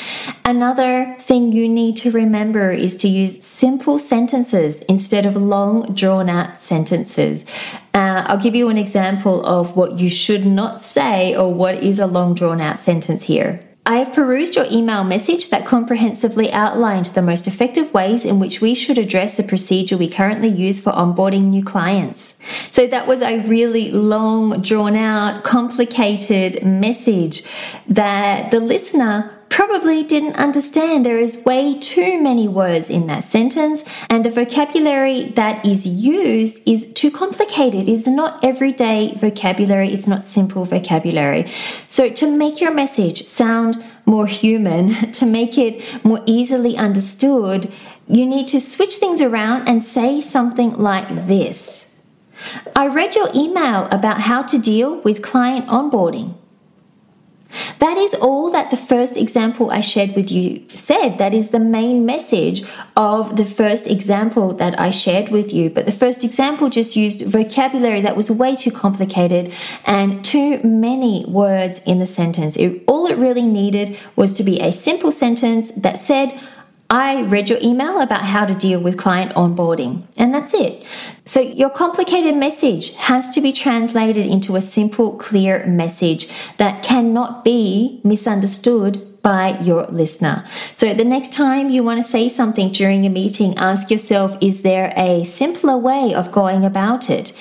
Another 0.44 1.16
thing 1.18 1.52
you 1.52 1.68
need 1.68 1.96
to 1.96 2.10
remember 2.10 2.70
is 2.70 2.96
to 2.96 3.08
use 3.08 3.44
simple 3.44 3.98
sentences 3.98 4.80
instead 4.80 5.26
of 5.26 5.36
long, 5.36 5.94
drawn 5.94 6.28
out 6.28 6.60
sentences. 6.60 7.44
Uh, 7.94 8.24
I'll 8.26 8.42
give 8.42 8.56
you 8.56 8.68
an 8.68 8.76
example 8.76 9.46
of 9.46 9.76
what 9.76 10.00
you 10.00 10.08
should 10.08 10.44
not 10.44 10.80
say 10.80 11.36
or 11.36 11.54
what 11.54 11.76
is 11.76 12.00
a 12.00 12.06
long 12.06 12.34
drawn 12.34 12.60
out 12.60 12.78
sentence 12.78 13.24
here. 13.24 13.64
I 13.86 13.96
have 13.96 14.14
perused 14.14 14.56
your 14.56 14.64
email 14.70 15.04
message 15.04 15.50
that 15.50 15.66
comprehensively 15.66 16.50
outlined 16.50 17.04
the 17.06 17.20
most 17.20 17.46
effective 17.46 17.92
ways 17.92 18.24
in 18.24 18.40
which 18.40 18.62
we 18.62 18.74
should 18.74 18.96
address 18.96 19.36
the 19.36 19.42
procedure 19.42 19.98
we 19.98 20.08
currently 20.08 20.48
use 20.48 20.80
for 20.80 20.90
onboarding 20.92 21.50
new 21.50 21.62
clients. 21.62 22.34
So 22.70 22.86
that 22.86 23.06
was 23.06 23.20
a 23.20 23.40
really 23.40 23.90
long, 23.90 24.62
drawn 24.62 24.96
out, 24.96 25.44
complicated 25.44 26.64
message 26.64 27.42
that 27.86 28.50
the 28.50 28.60
listener 28.60 29.33
probably 29.54 30.02
didn't 30.02 30.34
understand 30.34 31.06
there 31.06 31.20
is 31.20 31.44
way 31.44 31.78
too 31.78 32.20
many 32.20 32.48
words 32.48 32.90
in 32.90 33.06
that 33.06 33.22
sentence, 33.22 33.84
and 34.10 34.24
the 34.24 34.28
vocabulary 34.28 35.26
that 35.36 35.64
is 35.64 35.86
used 35.86 36.60
is 36.66 36.92
too 36.94 37.08
complicated, 37.08 37.88
is 37.88 38.04
not 38.08 38.44
everyday 38.44 39.14
vocabulary, 39.14 39.92
it's 39.92 40.08
not 40.08 40.24
simple 40.24 40.64
vocabulary. 40.64 41.46
So, 41.86 42.08
to 42.10 42.36
make 42.36 42.60
your 42.60 42.74
message 42.74 43.26
sound 43.26 43.80
more 44.04 44.26
human, 44.26 45.12
to 45.18 45.24
make 45.24 45.56
it 45.56 46.04
more 46.04 46.20
easily 46.26 46.76
understood, 46.76 47.72
you 48.08 48.26
need 48.26 48.48
to 48.48 48.60
switch 48.60 48.96
things 48.96 49.22
around 49.22 49.68
and 49.68 49.84
say 49.84 50.20
something 50.20 50.74
like 50.74 51.08
this. 51.28 51.94
I 52.74 52.88
read 52.88 53.14
your 53.14 53.30
email 53.32 53.86
about 53.92 54.22
how 54.22 54.42
to 54.42 54.58
deal 54.58 55.00
with 55.02 55.22
client 55.22 55.68
onboarding. 55.68 56.34
That 57.78 57.96
is 57.96 58.14
all 58.14 58.50
that 58.50 58.70
the 58.70 58.76
first 58.76 59.16
example 59.16 59.70
I 59.70 59.80
shared 59.80 60.14
with 60.14 60.30
you 60.30 60.66
said. 60.68 61.18
That 61.18 61.34
is 61.34 61.48
the 61.48 61.60
main 61.60 62.06
message 62.06 62.62
of 62.96 63.36
the 63.36 63.44
first 63.44 63.86
example 63.86 64.52
that 64.54 64.78
I 64.78 64.90
shared 64.90 65.28
with 65.30 65.52
you. 65.52 65.70
But 65.70 65.86
the 65.86 65.92
first 65.92 66.24
example 66.24 66.70
just 66.70 66.96
used 66.96 67.26
vocabulary 67.26 68.00
that 68.00 68.16
was 68.16 68.30
way 68.30 68.56
too 68.56 68.70
complicated 68.70 69.52
and 69.84 70.24
too 70.24 70.60
many 70.62 71.24
words 71.26 71.80
in 71.86 71.98
the 71.98 72.06
sentence. 72.06 72.56
It, 72.56 72.82
all 72.86 73.06
it 73.06 73.18
really 73.18 73.46
needed 73.46 73.98
was 74.16 74.30
to 74.32 74.42
be 74.42 74.60
a 74.60 74.72
simple 74.72 75.12
sentence 75.12 75.70
that 75.76 75.98
said, 75.98 76.38
I 76.94 77.22
read 77.22 77.50
your 77.50 77.58
email 77.60 78.00
about 78.00 78.24
how 78.24 78.44
to 78.46 78.54
deal 78.54 78.80
with 78.80 78.96
client 78.96 79.32
onboarding, 79.32 80.04
and 80.16 80.32
that's 80.32 80.54
it. 80.54 80.86
So, 81.24 81.40
your 81.40 81.68
complicated 81.68 82.36
message 82.36 82.94
has 82.94 83.28
to 83.30 83.40
be 83.40 83.52
translated 83.52 84.26
into 84.26 84.54
a 84.54 84.60
simple, 84.60 85.16
clear 85.16 85.66
message 85.66 86.28
that 86.58 86.84
cannot 86.84 87.44
be 87.44 88.00
misunderstood 88.04 89.20
by 89.22 89.58
your 89.58 89.86
listener. 89.86 90.44
So, 90.76 90.94
the 90.94 91.04
next 91.04 91.32
time 91.32 91.68
you 91.68 91.82
want 91.82 91.98
to 91.98 92.08
say 92.08 92.28
something 92.28 92.70
during 92.70 93.04
a 93.04 93.10
meeting, 93.10 93.58
ask 93.58 93.90
yourself 93.90 94.38
is 94.40 94.62
there 94.62 94.94
a 94.96 95.24
simpler 95.24 95.76
way 95.76 96.14
of 96.14 96.30
going 96.30 96.64
about 96.64 97.10
it? 97.10 97.32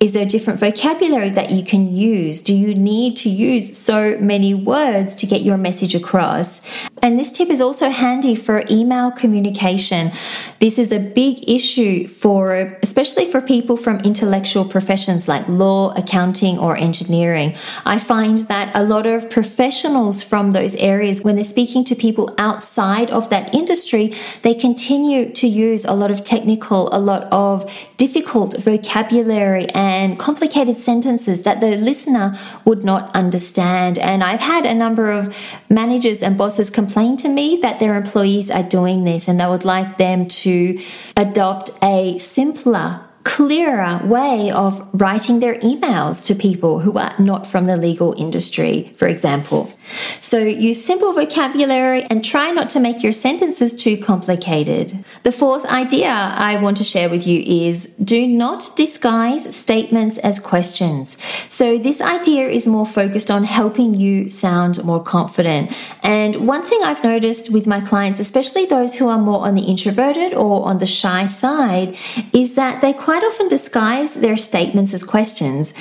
Is 0.00 0.12
there 0.12 0.26
different 0.26 0.60
vocabulary 0.60 1.30
that 1.30 1.50
you 1.50 1.62
can 1.62 1.94
use? 1.94 2.42
Do 2.42 2.54
you 2.54 2.74
need 2.74 3.16
to 3.18 3.30
use 3.30 3.78
so 3.78 4.18
many 4.18 4.52
words 4.52 5.14
to 5.14 5.26
get 5.26 5.42
your 5.42 5.56
message 5.56 5.94
across? 5.94 6.60
And 7.04 7.18
this 7.18 7.30
tip 7.30 7.50
is 7.50 7.60
also 7.60 7.90
handy 7.90 8.34
for 8.34 8.62
email 8.70 9.10
communication. 9.10 10.10
This 10.58 10.78
is 10.78 10.90
a 10.90 10.98
big 10.98 11.46
issue 11.46 12.08
for, 12.08 12.78
especially 12.82 13.26
for 13.30 13.42
people 13.42 13.76
from 13.76 13.98
intellectual 14.00 14.64
professions 14.64 15.28
like 15.28 15.46
law, 15.46 15.92
accounting, 15.98 16.58
or 16.58 16.78
engineering. 16.78 17.56
I 17.84 17.98
find 17.98 18.38
that 18.48 18.74
a 18.74 18.82
lot 18.82 19.06
of 19.06 19.28
professionals 19.28 20.22
from 20.22 20.52
those 20.52 20.74
areas, 20.76 21.20
when 21.20 21.36
they're 21.36 21.44
speaking 21.44 21.84
to 21.84 21.94
people 21.94 22.34
outside 22.38 23.10
of 23.10 23.28
that 23.28 23.54
industry, 23.54 24.14
they 24.40 24.54
continue 24.54 25.30
to 25.32 25.46
use 25.46 25.84
a 25.84 25.92
lot 25.92 26.10
of 26.10 26.24
technical, 26.24 26.88
a 26.90 26.98
lot 26.98 27.24
of 27.24 27.70
difficult 27.98 28.56
vocabulary 28.56 29.68
and 29.74 30.18
complicated 30.18 30.78
sentences 30.78 31.42
that 31.42 31.60
the 31.60 31.76
listener 31.76 32.34
would 32.64 32.82
not 32.82 33.14
understand. 33.14 33.98
And 33.98 34.24
I've 34.24 34.40
had 34.40 34.64
a 34.64 34.72
number 34.72 35.10
of 35.10 35.36
managers 35.68 36.22
and 36.22 36.38
bosses 36.38 36.70
complain 36.70 36.93
to 37.18 37.28
me 37.28 37.58
that 37.60 37.80
their 37.80 37.96
employees 37.96 38.50
are 38.50 38.62
doing 38.62 39.04
this 39.04 39.26
and 39.28 39.40
they 39.40 39.46
would 39.46 39.64
like 39.64 39.98
them 39.98 40.26
to 40.28 40.80
adopt 41.16 41.70
a 41.82 42.16
simpler 42.18 43.03
clearer 43.24 44.00
way 44.04 44.50
of 44.50 44.86
writing 44.92 45.40
their 45.40 45.54
emails 45.56 46.24
to 46.26 46.34
people 46.34 46.80
who 46.80 46.98
are 46.98 47.14
not 47.18 47.46
from 47.46 47.66
the 47.66 47.76
legal 47.76 48.14
industry, 48.18 48.92
for 48.94 49.08
example. 49.08 49.72
So 50.20 50.38
use 50.38 50.84
simple 50.84 51.12
vocabulary 51.12 52.04
and 52.04 52.24
try 52.24 52.50
not 52.50 52.68
to 52.70 52.80
make 52.80 53.02
your 53.02 53.12
sentences 53.12 53.74
too 53.74 53.96
complicated. 53.96 55.04
The 55.22 55.32
fourth 55.32 55.64
idea 55.66 56.08
I 56.08 56.56
want 56.56 56.76
to 56.78 56.84
share 56.84 57.08
with 57.08 57.26
you 57.26 57.40
is 57.40 57.86
do 58.02 58.26
not 58.26 58.70
disguise 58.76 59.54
statements 59.56 60.18
as 60.18 60.38
questions. 60.38 61.16
So 61.48 61.78
this 61.78 62.00
idea 62.00 62.48
is 62.48 62.66
more 62.66 62.86
focused 62.86 63.30
on 63.30 63.44
helping 63.44 63.94
you 63.94 64.28
sound 64.28 64.84
more 64.84 65.02
confident. 65.02 65.74
And 66.02 66.46
one 66.46 66.62
thing 66.62 66.80
I've 66.82 67.02
noticed 67.02 67.52
with 67.52 67.66
my 67.66 67.80
clients, 67.80 68.20
especially 68.20 68.66
those 68.66 68.96
who 68.96 69.08
are 69.08 69.18
more 69.18 69.46
on 69.46 69.54
the 69.54 69.62
introverted 69.62 70.34
or 70.34 70.66
on 70.66 70.78
the 70.78 70.86
shy 70.86 71.26
side, 71.26 71.96
is 72.32 72.54
that 72.54 72.80
they 72.80 72.92
quite 72.92 73.13
often 73.22 73.48
disguise 73.48 74.14
their 74.14 74.36
statements 74.36 74.92
as 74.92 75.04
questions. 75.04 75.72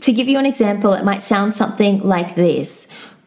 To 0.00 0.12
give 0.12 0.28
you 0.28 0.38
an 0.38 0.46
example, 0.46 0.92
it 0.94 1.04
might 1.04 1.22
sound 1.22 1.54
something 1.54 2.00
like 2.00 2.34
this 2.34 2.86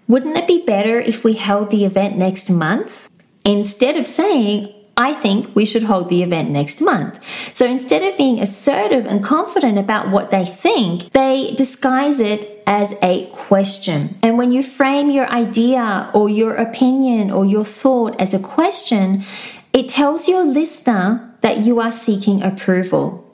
wouldn't 0.09 0.37
it 0.37 0.47
be 0.47 0.63
better 0.65 1.01
if 1.01 1.25
we 1.25 1.33
held 1.33 1.69
the 1.69 1.83
event 1.83 2.17
next 2.17 2.49
month? 2.49 3.07
instead 3.47 3.95
of 3.95 4.05
saying, 4.05 4.73
I 4.97 5.13
think 5.13 5.55
we 5.55 5.63
should 5.63 5.83
hold 5.83 6.09
the 6.09 6.23
event 6.23 6.49
next 6.49 6.81
month. 6.81 7.23
So 7.55 7.65
instead 7.65 8.03
of 8.03 8.17
being 8.17 8.39
assertive 8.39 9.05
and 9.05 9.23
confident 9.23 9.77
about 9.77 10.09
what 10.09 10.31
they 10.31 10.43
think, 10.43 11.11
they 11.11 11.53
disguise 11.55 12.19
it 12.19 12.63
as 12.65 12.95
a 13.01 13.27
question. 13.27 14.17
And 14.21 14.37
when 14.37 14.51
you 14.51 14.63
frame 14.63 15.09
your 15.09 15.27
idea 15.27 16.09
or 16.13 16.29
your 16.29 16.55
opinion 16.55 17.31
or 17.31 17.45
your 17.45 17.63
thought 17.63 18.19
as 18.19 18.33
a 18.33 18.39
question, 18.39 19.23
it 19.71 19.87
tells 19.87 20.27
your 20.27 20.43
listener 20.43 21.31
that 21.41 21.59
you 21.59 21.79
are 21.79 21.91
seeking 21.91 22.41
approval 22.41 23.26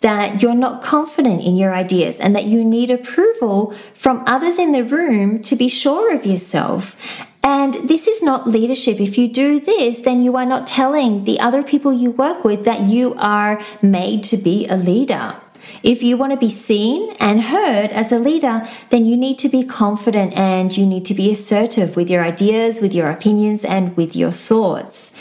that 0.00 0.42
you're 0.42 0.54
not 0.54 0.82
confident 0.82 1.42
in 1.42 1.56
your 1.56 1.74
ideas 1.74 2.20
and 2.20 2.34
that 2.34 2.44
you 2.44 2.64
need 2.64 2.90
approval 2.90 3.74
from 3.94 4.22
others 4.26 4.58
in 4.58 4.72
the 4.72 4.84
room 4.84 5.40
to 5.42 5.56
be 5.56 5.68
sure 5.68 6.14
of 6.14 6.26
yourself. 6.26 6.96
And 7.42 7.74
this 7.74 8.06
is 8.06 8.22
not 8.22 8.46
leadership. 8.46 9.00
If 9.00 9.16
you 9.16 9.28
do 9.28 9.60
this, 9.60 10.00
then 10.00 10.20
you 10.20 10.36
are 10.36 10.44
not 10.44 10.66
telling 10.66 11.24
the 11.24 11.40
other 11.40 11.62
people 11.62 11.92
you 11.92 12.10
work 12.10 12.44
with 12.44 12.64
that 12.64 12.80
you 12.80 13.14
are 13.14 13.62
made 13.80 14.24
to 14.24 14.36
be 14.36 14.66
a 14.66 14.76
leader. 14.76 15.40
If 15.82 16.02
you 16.02 16.16
want 16.16 16.32
to 16.32 16.38
be 16.38 16.50
seen 16.50 17.14
and 17.20 17.40
heard 17.42 17.90
as 17.92 18.10
a 18.12 18.18
leader, 18.18 18.66
then 18.90 19.06
you 19.06 19.16
need 19.16 19.38
to 19.40 19.48
be 19.48 19.64
confident 19.64 20.34
and 20.34 20.76
you 20.76 20.86
need 20.86 21.04
to 21.06 21.14
be 21.14 21.30
assertive 21.30 21.96
with 21.96 22.10
your 22.10 22.22
ideas, 22.22 22.80
with 22.80 22.94
your 22.94 23.10
opinions, 23.10 23.64
and 23.64 23.96
with 23.96 24.16
your 24.16 24.30
thoughts. 24.30 25.12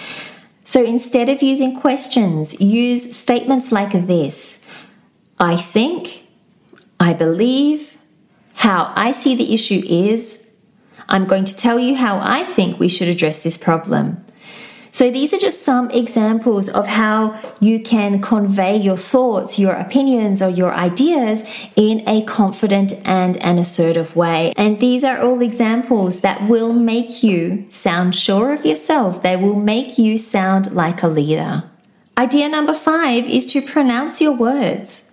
So 0.68 0.84
instead 0.84 1.30
of 1.30 1.42
using 1.42 1.80
questions, 1.80 2.60
use 2.60 3.16
statements 3.16 3.72
like 3.72 3.94
this 3.94 4.62
I 5.40 5.56
think, 5.56 6.28
I 7.00 7.14
believe, 7.14 7.96
how 8.56 8.92
I 8.94 9.14
see 9.14 9.34
the 9.34 9.54
issue 9.54 9.82
is. 9.88 10.46
I'm 11.08 11.26
going 11.26 11.46
to 11.46 11.56
tell 11.56 11.80
you 11.80 11.96
how 11.96 12.20
I 12.22 12.44
think 12.44 12.82
we 12.82 12.90
should 12.90 13.08
address 13.08 13.42
this 13.42 13.58
problem. 13.58 14.26
So, 14.98 15.12
these 15.12 15.32
are 15.32 15.38
just 15.38 15.62
some 15.62 15.92
examples 15.92 16.70
of 16.70 16.88
how 16.88 17.39
you 17.60 17.80
can 17.80 18.20
convey 18.20 18.77
your 18.77 18.98
thoughts, 18.98 19.60
your 19.60 19.74
opinions, 19.74 20.42
or 20.42 20.50
your 20.50 20.74
ideas 20.74 21.44
in 21.75 22.01
a 22.10 22.24
confident 22.24 22.94
and 23.06 23.38
an 23.38 23.60
assertive 23.60 24.16
way. 24.16 24.54
And 24.58 24.80
these 24.80 25.04
are 25.04 25.20
all 25.20 25.44
examples 25.44 26.22
that 26.22 26.48
will 26.48 26.74
make 26.74 27.22
you 27.22 27.68
sound 27.70 28.16
sure 28.16 28.51
of 28.56 28.66
yourself, 28.66 29.22
they 29.22 29.36
will 29.36 29.60
make 29.60 30.00
you 30.00 30.18
sound 30.18 30.72
like 30.72 31.04
a 31.04 31.08
leader. 31.08 31.66
Idea 32.18 32.50
number 32.50 32.74
five 32.74 33.24
is 33.25 33.46
to 33.54 33.62
pronounce 33.62 34.20
your 34.20 34.34
words. 34.34 35.04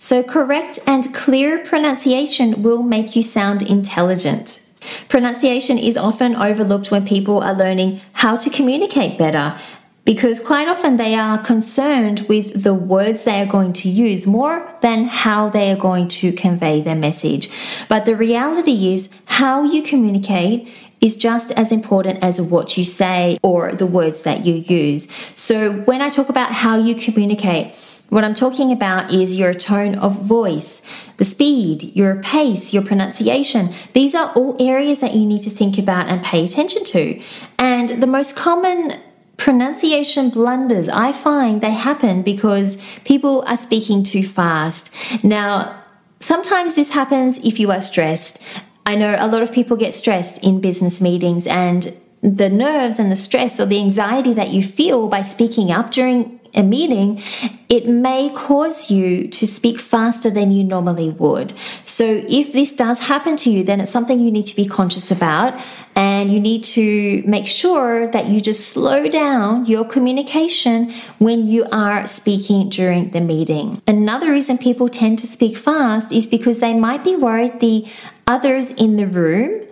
So, 0.00 0.24
correct 0.24 0.80
and 0.88 1.14
clear 1.14 1.64
pronunciation 1.64 2.64
will 2.64 2.82
make 2.82 3.14
you 3.14 3.22
sound 3.22 3.62
intelligent. 3.62 4.60
Pronunciation 5.08 5.78
is 5.78 5.96
often 5.96 6.34
overlooked 6.36 6.90
when 6.90 7.06
people 7.06 7.42
are 7.42 7.54
learning 7.54 8.00
how 8.12 8.36
to 8.36 8.50
communicate 8.50 9.18
better 9.18 9.56
because 10.04 10.40
quite 10.40 10.66
often 10.66 10.96
they 10.96 11.14
are 11.14 11.38
concerned 11.38 12.26
with 12.28 12.62
the 12.62 12.74
words 12.74 13.24
they 13.24 13.40
are 13.40 13.46
going 13.46 13.72
to 13.72 13.88
use 13.88 14.26
more 14.26 14.68
than 14.80 15.04
how 15.04 15.48
they 15.48 15.70
are 15.70 15.76
going 15.76 16.08
to 16.08 16.32
convey 16.32 16.80
their 16.80 16.96
message. 16.96 17.48
But 17.88 18.06
the 18.06 18.16
reality 18.16 18.92
is, 18.92 19.08
how 19.26 19.62
you 19.62 19.82
communicate 19.82 20.68
is 21.00 21.16
just 21.16 21.52
as 21.52 21.70
important 21.70 22.22
as 22.22 22.40
what 22.40 22.76
you 22.76 22.84
say 22.84 23.38
or 23.42 23.72
the 23.72 23.86
words 23.86 24.22
that 24.22 24.44
you 24.44 24.54
use. 24.54 25.06
So, 25.34 25.72
when 25.72 26.00
I 26.00 26.08
talk 26.08 26.28
about 26.28 26.52
how 26.52 26.76
you 26.76 26.94
communicate, 26.94 27.74
what 28.10 28.24
I'm 28.24 28.34
talking 28.34 28.70
about 28.72 29.12
is 29.12 29.36
your 29.36 29.54
tone 29.54 29.94
of 29.94 30.20
voice, 30.22 30.82
the 31.16 31.24
speed, 31.24 31.94
your 31.94 32.16
pace, 32.22 32.74
your 32.74 32.84
pronunciation. 32.84 33.70
These 33.92 34.14
are 34.14 34.32
all 34.32 34.56
areas 34.60 35.00
that 35.00 35.14
you 35.14 35.24
need 35.24 35.42
to 35.42 35.50
think 35.50 35.78
about 35.78 36.08
and 36.08 36.22
pay 36.22 36.44
attention 36.44 36.84
to. 36.86 37.22
And 37.58 37.88
the 37.88 38.08
most 38.08 38.36
common 38.36 39.00
pronunciation 39.36 40.28
blunders 40.30 40.88
I 40.88 41.12
find 41.12 41.60
they 41.60 41.70
happen 41.70 42.22
because 42.22 42.76
people 43.04 43.42
are 43.46 43.56
speaking 43.56 44.02
too 44.02 44.26
fast. 44.26 44.92
Now, 45.24 45.82
sometimes 46.18 46.74
this 46.74 46.90
happens 46.90 47.38
if 47.38 47.60
you 47.60 47.70
are 47.70 47.80
stressed. 47.80 48.42
I 48.84 48.96
know 48.96 49.14
a 49.18 49.28
lot 49.28 49.42
of 49.42 49.52
people 49.52 49.76
get 49.76 49.94
stressed 49.94 50.42
in 50.42 50.60
business 50.60 51.00
meetings 51.00 51.46
and 51.46 51.96
the 52.22 52.50
nerves 52.50 52.98
and 52.98 53.10
the 53.10 53.16
stress 53.16 53.60
or 53.60 53.66
the 53.66 53.78
anxiety 53.78 54.34
that 54.34 54.50
you 54.50 54.64
feel 54.64 55.08
by 55.08 55.22
speaking 55.22 55.70
up 55.70 55.92
during 55.92 56.39
a 56.54 56.62
meeting, 56.62 57.22
it 57.68 57.86
may 57.86 58.30
cause 58.34 58.90
you 58.90 59.28
to 59.28 59.46
speak 59.46 59.78
faster 59.78 60.30
than 60.30 60.50
you 60.50 60.64
normally 60.64 61.10
would. 61.10 61.52
So, 61.84 62.24
if 62.28 62.52
this 62.52 62.72
does 62.72 63.00
happen 63.00 63.36
to 63.38 63.50
you, 63.50 63.62
then 63.64 63.80
it's 63.80 63.90
something 63.90 64.20
you 64.20 64.30
need 64.30 64.46
to 64.46 64.56
be 64.56 64.66
conscious 64.66 65.10
about, 65.10 65.58
and 65.94 66.32
you 66.32 66.40
need 66.40 66.64
to 66.64 67.22
make 67.26 67.46
sure 67.46 68.08
that 68.08 68.26
you 68.26 68.40
just 68.40 68.68
slow 68.68 69.08
down 69.08 69.66
your 69.66 69.84
communication 69.84 70.92
when 71.18 71.46
you 71.46 71.66
are 71.70 72.06
speaking 72.06 72.68
during 72.68 73.10
the 73.10 73.20
meeting. 73.20 73.80
Another 73.86 74.30
reason 74.30 74.58
people 74.58 74.88
tend 74.88 75.18
to 75.20 75.26
speak 75.26 75.56
fast 75.56 76.12
is 76.12 76.26
because 76.26 76.58
they 76.58 76.74
might 76.74 77.04
be 77.04 77.16
worried 77.16 77.60
the 77.60 77.86
others 78.26 78.70
in 78.72 78.96
the 78.96 79.06
room 79.06 79.66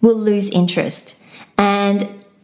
will 0.00 0.16
lose 0.16 0.50
interest. 0.50 1.22
And 1.58 2.02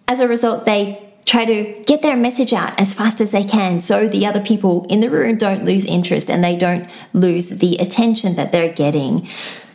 as 0.09 0.21
a 0.21 0.29
result, 0.29 0.65
they 0.67 1.06
try 1.27 1.45
to 1.45 1.83
get 1.85 2.03
their 2.03 2.17
message 2.17 2.53
out 2.53 2.79
as 2.81 2.95
fast 2.95 3.21
as 3.21 3.33
they 3.33 3.45
can 3.45 3.81
so 3.81 4.09
the 4.09 4.25
other 4.25 4.41
people 4.41 4.87
in 4.89 5.01
the 5.01 5.11
room 5.11 5.37
don't 5.37 5.65
lose 5.65 5.85
interest 5.85 6.31
and 6.31 6.43
they 6.43 6.57
don't 6.57 6.89
lose 7.12 7.49
the 7.49 7.77
attention 7.77 8.37
that 8.37 8.53
they're 8.53 8.73
getting. 8.73 9.29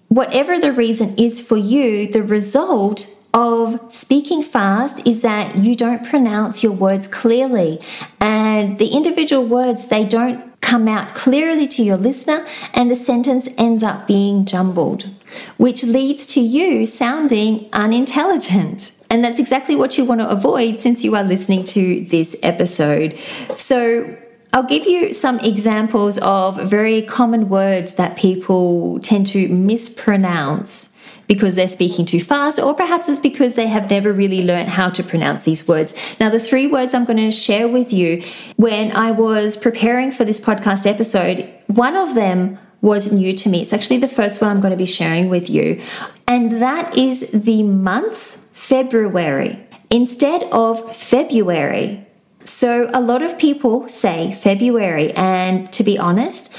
Whatever 0.08 0.60
the 0.60 0.72
reason 0.72 1.14
is 1.18 1.42
for 1.42 1.58
you, 1.58 2.08
the 2.08 2.24
result 2.24 3.18
of 3.34 3.80
speaking 3.94 4.44
fast 4.44 5.06
is 5.06 5.22
that 5.22 5.56
you 5.58 5.76
don't 5.76 6.06
pronounce 6.06 6.64
your 6.64 6.72
words 6.72 7.08
clearly 7.08 7.80
and 8.20 8.78
the 8.78 8.88
individual 8.88 9.46
words 9.46 9.86
they 9.86 10.04
don't 10.04 10.60
come 10.62 10.88
out 10.88 11.16
clearly 11.16 11.66
to 11.66 11.82
your 11.82 11.98
listener 11.98 12.46
and 12.74 12.92
the 12.92 12.96
sentence 12.96 13.48
ends 13.58 13.84
up 13.84 14.06
being 14.06 14.46
jumbled 14.46 15.10
which 15.56 15.84
leads 15.84 16.26
to 16.26 16.42
you 16.42 16.86
sounding 16.86 17.70
unintelligent 17.72 19.01
and 19.12 19.24
that's 19.24 19.39
exactly 19.39 19.76
what 19.76 19.97
you 19.97 20.06
want 20.06 20.21
to 20.21 20.30
avoid 20.30 20.80
since 20.80 21.04
you 21.04 21.15
are 21.15 21.24
listening 21.24 21.65
to 21.65 22.04
this 22.06 22.36
episode. 22.41 23.19
So, 23.56 24.17
I'll 24.54 24.63
give 24.63 24.86
you 24.86 25.13
some 25.13 25.39
examples 25.39 26.17
of 26.19 26.58
very 26.58 27.02
common 27.04 27.47
words 27.47 27.93
that 27.95 28.17
people 28.17 29.00
tend 29.00 29.28
to 29.28 29.47
mispronounce 29.47 30.89
because 31.28 31.56
they're 31.56 31.69
speaking 31.69 32.06
too 32.06 32.19
fast, 32.19 32.60
or 32.60 32.74
perhaps 32.74 33.08
it's 33.08 33.19
because 33.19 33.54
they 33.56 33.67
have 33.67 33.89
never 33.89 34.12
really 34.12 34.43
learned 34.43 34.67
how 34.67 34.89
to 34.89 35.02
pronounce 35.02 35.45
these 35.45 35.65
words. 35.65 35.93
Now, 36.19 36.30
the 36.30 36.39
three 36.39 36.67
words 36.67 36.93
I'm 36.93 37.06
going 37.06 37.15
to 37.17 37.32
share 37.32 37.69
with 37.69 37.93
you 37.93 38.24
when 38.58 38.91
I 38.91 39.12
was 39.12 39.56
preparing 39.56 40.12
for 40.12 40.26
this 40.26 40.41
podcast 40.41 40.86
episode, 40.86 41.50
one 41.67 41.95
of 41.95 42.15
them 42.15 42.60
was 42.82 43.12
new 43.12 43.34
to 43.34 43.50
me. 43.50 43.62
It's 43.62 43.74
actually 43.74 44.00
the 44.00 44.08
first 44.08 44.41
one 44.41 44.52
I'm 44.52 44.60
going 44.60 44.72
to 44.72 44.78
be 44.78 44.86
sharing 44.86 45.30
with 45.30 45.50
you, 45.50 45.82
and 46.28 46.52
that 46.62 46.98
is 46.98 47.30
the 47.32 47.63
month 47.63 48.38
February 48.54 49.60
instead 49.89 50.44
of 50.52 50.96
February. 50.96 52.06
So 52.44 52.89
a 52.94 53.02
lot 53.02 53.22
of 53.22 53.38
people 53.38 53.88
say 53.88 54.34
February, 54.34 55.12
and 55.13 55.72
to 55.74 55.84
be 55.84 55.98
honest, 55.98 56.52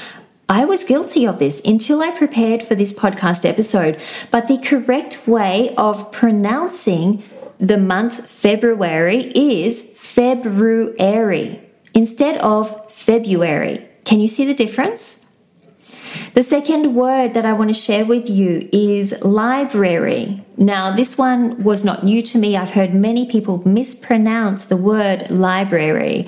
I 0.49 0.65
was 0.65 0.83
guilty 0.83 1.25
of 1.25 1.39
this 1.39 1.61
until 1.65 2.01
I 2.01 2.11
prepared 2.11 2.61
for 2.61 2.75
this 2.75 2.93
podcast 2.93 3.45
episode. 3.45 3.99
But 4.29 4.47
the 4.47 4.57
correct 4.57 5.27
way 5.27 5.73
of 5.77 6.11
pronouncing 6.11 7.23
the 7.57 7.77
month 7.77 8.29
February 8.29 9.31
is 9.35 9.81
February 9.95 11.61
instead 11.93 12.37
of 12.37 12.91
February. 12.91 13.87
Can 14.03 14.19
you 14.19 14.27
see 14.27 14.45
the 14.45 14.53
difference? 14.53 15.22
The 16.33 16.43
second 16.43 16.95
word 16.95 17.33
that 17.33 17.45
I 17.45 17.53
want 17.53 17.69
to 17.69 17.73
share 17.73 18.05
with 18.05 18.29
you 18.29 18.67
is 18.71 19.13
library. 19.23 20.43
Now, 20.57 20.95
this 20.95 21.17
one 21.17 21.63
was 21.63 21.83
not 21.83 22.03
new 22.03 22.21
to 22.23 22.37
me. 22.37 22.57
I've 22.57 22.71
heard 22.71 22.93
many 22.93 23.25
people 23.25 23.67
mispronounce 23.67 24.65
the 24.65 24.77
word 24.77 25.29
library. 25.29 26.27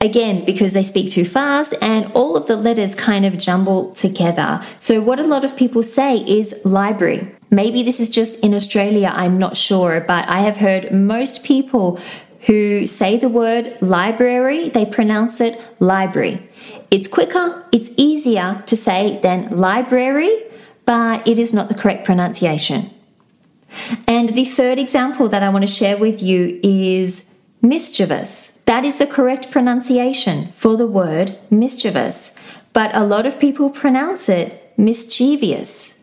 Again, 0.00 0.44
because 0.44 0.74
they 0.74 0.82
speak 0.82 1.10
too 1.10 1.24
fast 1.24 1.74
and 1.80 2.12
all 2.12 2.36
of 2.36 2.46
the 2.46 2.56
letters 2.56 2.94
kind 2.94 3.24
of 3.24 3.38
jumble 3.38 3.92
together. 3.94 4.62
So, 4.78 5.00
what 5.00 5.18
a 5.18 5.26
lot 5.26 5.44
of 5.44 5.56
people 5.56 5.82
say 5.82 6.18
is 6.18 6.54
library. 6.64 7.32
Maybe 7.50 7.82
this 7.82 8.00
is 8.00 8.08
just 8.08 8.40
in 8.40 8.52
Australia, 8.52 9.12
I'm 9.14 9.38
not 9.38 9.56
sure, 9.56 10.00
but 10.00 10.28
I 10.28 10.40
have 10.40 10.58
heard 10.58 10.92
most 10.92 11.44
people 11.44 11.98
who 12.46 12.86
say 12.86 13.16
the 13.16 13.28
word 13.28 13.80
library, 13.80 14.68
they 14.68 14.84
pronounce 14.84 15.40
it 15.40 15.60
library. 15.80 16.46
It's 16.94 17.08
quicker, 17.08 17.64
it's 17.72 17.90
easier 17.96 18.62
to 18.66 18.76
say 18.76 19.18
than 19.20 19.48
library, 19.48 20.30
but 20.84 21.26
it 21.26 21.40
is 21.40 21.52
not 21.52 21.66
the 21.66 21.74
correct 21.74 22.04
pronunciation. 22.04 22.88
And 24.06 24.28
the 24.28 24.44
third 24.44 24.78
example 24.78 25.28
that 25.30 25.42
I 25.42 25.48
want 25.48 25.66
to 25.66 25.72
share 25.80 25.96
with 25.96 26.22
you 26.22 26.60
is 26.62 27.24
mischievous. 27.60 28.52
That 28.66 28.84
is 28.84 28.98
the 28.98 29.08
correct 29.08 29.50
pronunciation 29.50 30.50
for 30.52 30.76
the 30.76 30.86
word 30.86 31.36
mischievous, 31.50 32.32
but 32.72 32.94
a 32.94 33.02
lot 33.02 33.26
of 33.26 33.40
people 33.40 33.70
pronounce 33.70 34.28
it 34.28 34.72
mischievous. 34.76 35.98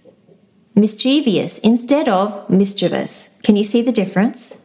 Mischievous 0.75 1.57
instead 1.59 2.09
of 2.09 2.49
mischievous. 2.49 3.29
Can 3.43 3.55
you 3.55 3.63
see 3.63 3.81
the 3.81 3.93
difference? 3.93 4.57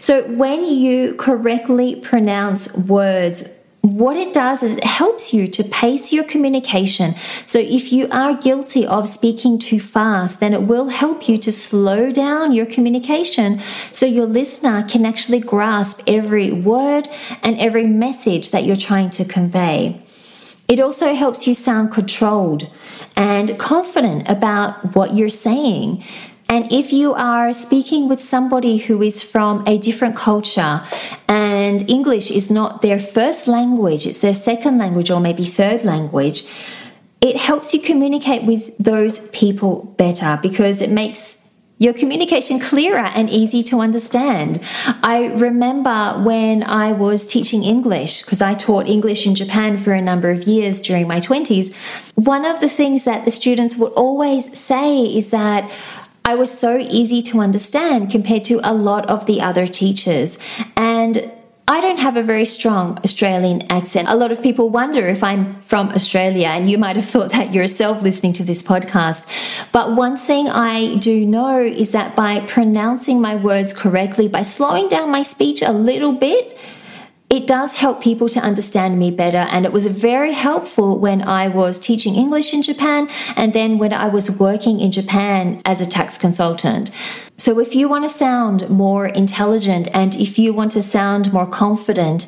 So, 0.00 0.22
when 0.28 0.64
you 0.64 1.14
correctly 1.16 1.96
pronounce 1.96 2.74
words, 2.74 3.57
what 3.80 4.16
it 4.16 4.34
does 4.34 4.62
is 4.62 4.76
it 4.76 4.84
helps 4.84 5.32
you 5.32 5.46
to 5.46 5.62
pace 5.64 6.12
your 6.12 6.24
communication. 6.24 7.14
So, 7.44 7.58
if 7.58 7.92
you 7.92 8.08
are 8.10 8.34
guilty 8.34 8.86
of 8.86 9.08
speaking 9.08 9.58
too 9.58 9.80
fast, 9.80 10.40
then 10.40 10.52
it 10.52 10.62
will 10.62 10.88
help 10.88 11.28
you 11.28 11.36
to 11.38 11.52
slow 11.52 12.10
down 12.10 12.52
your 12.52 12.66
communication 12.66 13.60
so 13.92 14.04
your 14.04 14.26
listener 14.26 14.82
can 14.82 15.06
actually 15.06 15.40
grasp 15.40 16.02
every 16.06 16.50
word 16.50 17.08
and 17.42 17.56
every 17.58 17.86
message 17.86 18.50
that 18.50 18.64
you're 18.64 18.76
trying 18.76 19.10
to 19.10 19.24
convey. 19.24 20.02
It 20.68 20.80
also 20.80 21.14
helps 21.14 21.46
you 21.46 21.54
sound 21.54 21.92
controlled 21.92 22.68
and 23.16 23.58
confident 23.58 24.28
about 24.28 24.94
what 24.94 25.14
you're 25.14 25.30
saying. 25.30 26.04
And 26.50 26.72
if 26.72 26.92
you 26.92 27.12
are 27.12 27.52
speaking 27.52 28.08
with 28.08 28.22
somebody 28.22 28.78
who 28.78 29.02
is 29.02 29.22
from 29.22 29.62
a 29.66 29.76
different 29.76 30.16
culture 30.16 30.82
and 31.28 31.86
English 31.88 32.30
is 32.30 32.50
not 32.50 32.80
their 32.80 32.98
first 32.98 33.46
language, 33.46 34.06
it's 34.06 34.18
their 34.18 34.32
second 34.32 34.78
language 34.78 35.10
or 35.10 35.20
maybe 35.20 35.44
third 35.44 35.84
language, 35.84 36.44
it 37.20 37.36
helps 37.36 37.74
you 37.74 37.80
communicate 37.80 38.44
with 38.44 38.76
those 38.78 39.28
people 39.28 39.94
better 39.98 40.38
because 40.40 40.80
it 40.80 40.90
makes 40.90 41.36
your 41.78 41.92
communication 41.92 42.58
clearer 42.58 43.06
and 43.14 43.30
easy 43.30 43.62
to 43.62 43.78
understand. 43.78 44.60
I 45.02 45.26
remember 45.26 46.20
when 46.24 46.64
I 46.64 46.92
was 46.92 47.24
teaching 47.24 47.62
English, 47.62 48.22
because 48.22 48.42
I 48.42 48.54
taught 48.54 48.88
English 48.88 49.26
in 49.26 49.36
Japan 49.36 49.78
for 49.78 49.92
a 49.92 50.02
number 50.02 50.30
of 50.30 50.42
years 50.42 50.80
during 50.80 51.06
my 51.06 51.20
20s, 51.20 51.72
one 52.16 52.44
of 52.44 52.60
the 52.60 52.68
things 52.68 53.04
that 53.04 53.24
the 53.24 53.30
students 53.30 53.76
would 53.76 53.92
always 53.92 54.58
say 54.58 55.04
is 55.04 55.30
that 55.30 55.70
I 56.28 56.34
was 56.34 56.50
so 56.50 56.76
easy 56.76 57.22
to 57.22 57.40
understand 57.40 58.10
compared 58.10 58.44
to 58.50 58.60
a 58.62 58.74
lot 58.74 59.08
of 59.08 59.24
the 59.24 59.40
other 59.40 59.66
teachers. 59.66 60.36
And 60.76 61.32
I 61.66 61.80
don't 61.80 61.98
have 62.00 62.18
a 62.18 62.22
very 62.22 62.44
strong 62.44 62.98
Australian 63.02 63.62
accent. 63.72 64.08
A 64.08 64.14
lot 64.14 64.30
of 64.30 64.42
people 64.42 64.68
wonder 64.68 65.06
if 65.08 65.22
I'm 65.22 65.54
from 65.62 65.88
Australia, 65.88 66.48
and 66.48 66.70
you 66.70 66.76
might 66.76 66.96
have 66.96 67.06
thought 67.06 67.30
that 67.32 67.54
yourself 67.54 68.02
listening 68.02 68.34
to 68.34 68.44
this 68.44 68.62
podcast. 68.62 69.26
But 69.72 69.96
one 69.96 70.18
thing 70.18 70.50
I 70.50 70.96
do 70.96 71.24
know 71.24 71.62
is 71.62 71.92
that 71.92 72.14
by 72.14 72.40
pronouncing 72.40 73.22
my 73.22 73.34
words 73.34 73.72
correctly, 73.72 74.28
by 74.28 74.42
slowing 74.42 74.88
down 74.88 75.10
my 75.10 75.22
speech 75.22 75.62
a 75.62 75.72
little 75.72 76.12
bit, 76.12 76.58
it 77.30 77.46
does 77.46 77.74
help 77.74 78.02
people 78.02 78.28
to 78.30 78.40
understand 78.40 78.98
me 78.98 79.10
better. 79.10 79.46
And 79.50 79.66
it 79.66 79.72
was 79.72 79.86
very 79.86 80.32
helpful 80.32 80.98
when 80.98 81.20
I 81.22 81.48
was 81.48 81.78
teaching 81.78 82.14
English 82.14 82.54
in 82.54 82.62
Japan 82.62 83.08
and 83.36 83.52
then 83.52 83.78
when 83.78 83.92
I 83.92 84.08
was 84.08 84.38
working 84.38 84.80
in 84.80 84.90
Japan 84.90 85.60
as 85.64 85.80
a 85.80 85.84
tax 85.84 86.16
consultant. 86.16 86.90
So, 87.40 87.60
if 87.60 87.72
you 87.76 87.88
want 87.88 88.04
to 88.04 88.08
sound 88.08 88.68
more 88.68 89.06
intelligent 89.06 89.86
and 89.94 90.16
if 90.16 90.40
you 90.40 90.52
want 90.52 90.72
to 90.72 90.82
sound 90.82 91.32
more 91.32 91.46
confident 91.46 92.26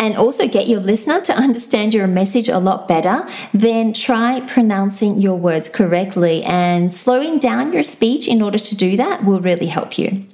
and 0.00 0.16
also 0.16 0.48
get 0.48 0.66
your 0.66 0.80
listener 0.80 1.20
to 1.20 1.32
understand 1.34 1.92
your 1.92 2.06
message 2.06 2.48
a 2.48 2.58
lot 2.58 2.88
better, 2.88 3.26
then 3.52 3.92
try 3.92 4.40
pronouncing 4.40 5.20
your 5.20 5.36
words 5.36 5.68
correctly 5.68 6.42
and 6.44 6.92
slowing 6.92 7.38
down 7.38 7.70
your 7.72 7.82
speech 7.82 8.26
in 8.26 8.40
order 8.40 8.58
to 8.58 8.74
do 8.74 8.96
that 8.96 9.24
will 9.24 9.40
really 9.40 9.66
help 9.66 9.98
you. 9.98 10.24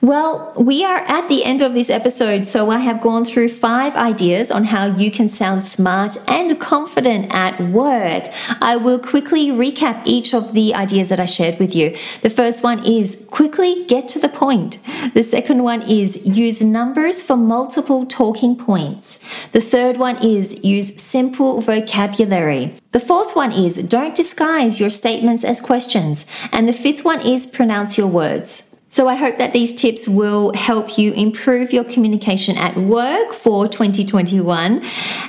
Well, 0.00 0.54
we 0.58 0.82
are 0.82 1.00
at 1.00 1.28
the 1.28 1.44
end 1.44 1.60
of 1.60 1.74
this 1.74 1.90
episode, 1.90 2.46
so 2.46 2.70
I 2.70 2.78
have 2.78 3.02
gone 3.02 3.26
through 3.26 3.50
five 3.50 3.94
ideas 3.94 4.50
on 4.50 4.64
how 4.64 4.86
you 4.86 5.10
can 5.10 5.28
sound 5.28 5.64
smart 5.64 6.16
and 6.26 6.58
confident 6.58 7.26
at 7.30 7.60
work. 7.60 8.24
I 8.62 8.76
will 8.76 8.98
quickly 8.98 9.48
recap 9.48 10.00
each 10.06 10.32
of 10.32 10.54
the 10.54 10.74
ideas 10.74 11.10
that 11.10 11.20
I 11.20 11.26
shared 11.26 11.58
with 11.58 11.76
you. 11.76 11.94
The 12.22 12.30
first 12.30 12.64
one 12.64 12.82
is 12.86 13.22
quickly 13.70 13.84
get 13.86 14.08
to 14.08 14.18
the 14.18 14.28
point. 14.28 14.78
The 15.14 15.22
second 15.22 15.62
one 15.62 15.82
is 15.82 16.24
use 16.26 16.60
numbers 16.60 17.22
for 17.22 17.36
multiple 17.36 18.06
talking 18.06 18.56
points. 18.56 19.18
The 19.52 19.60
third 19.60 19.96
one 19.96 20.16
is 20.24 20.64
use 20.64 21.00
simple 21.00 21.60
vocabulary. 21.60 22.74
The 22.92 23.00
fourth 23.00 23.36
one 23.36 23.52
is 23.52 23.76
don't 23.76 24.14
disguise 24.14 24.80
your 24.80 24.90
statements 24.90 25.44
as 25.44 25.60
questions. 25.60 26.26
And 26.52 26.68
the 26.68 26.72
fifth 26.72 27.04
one 27.04 27.20
is 27.20 27.46
pronounce 27.46 27.96
your 27.98 28.08
words. 28.08 28.69
So 28.92 29.06
I 29.06 29.14
hope 29.14 29.38
that 29.38 29.52
these 29.52 29.72
tips 29.72 30.08
will 30.08 30.52
help 30.52 30.98
you 30.98 31.12
improve 31.12 31.72
your 31.72 31.84
communication 31.84 32.58
at 32.58 32.76
work 32.76 33.32
for 33.32 33.68
2021 33.68 34.82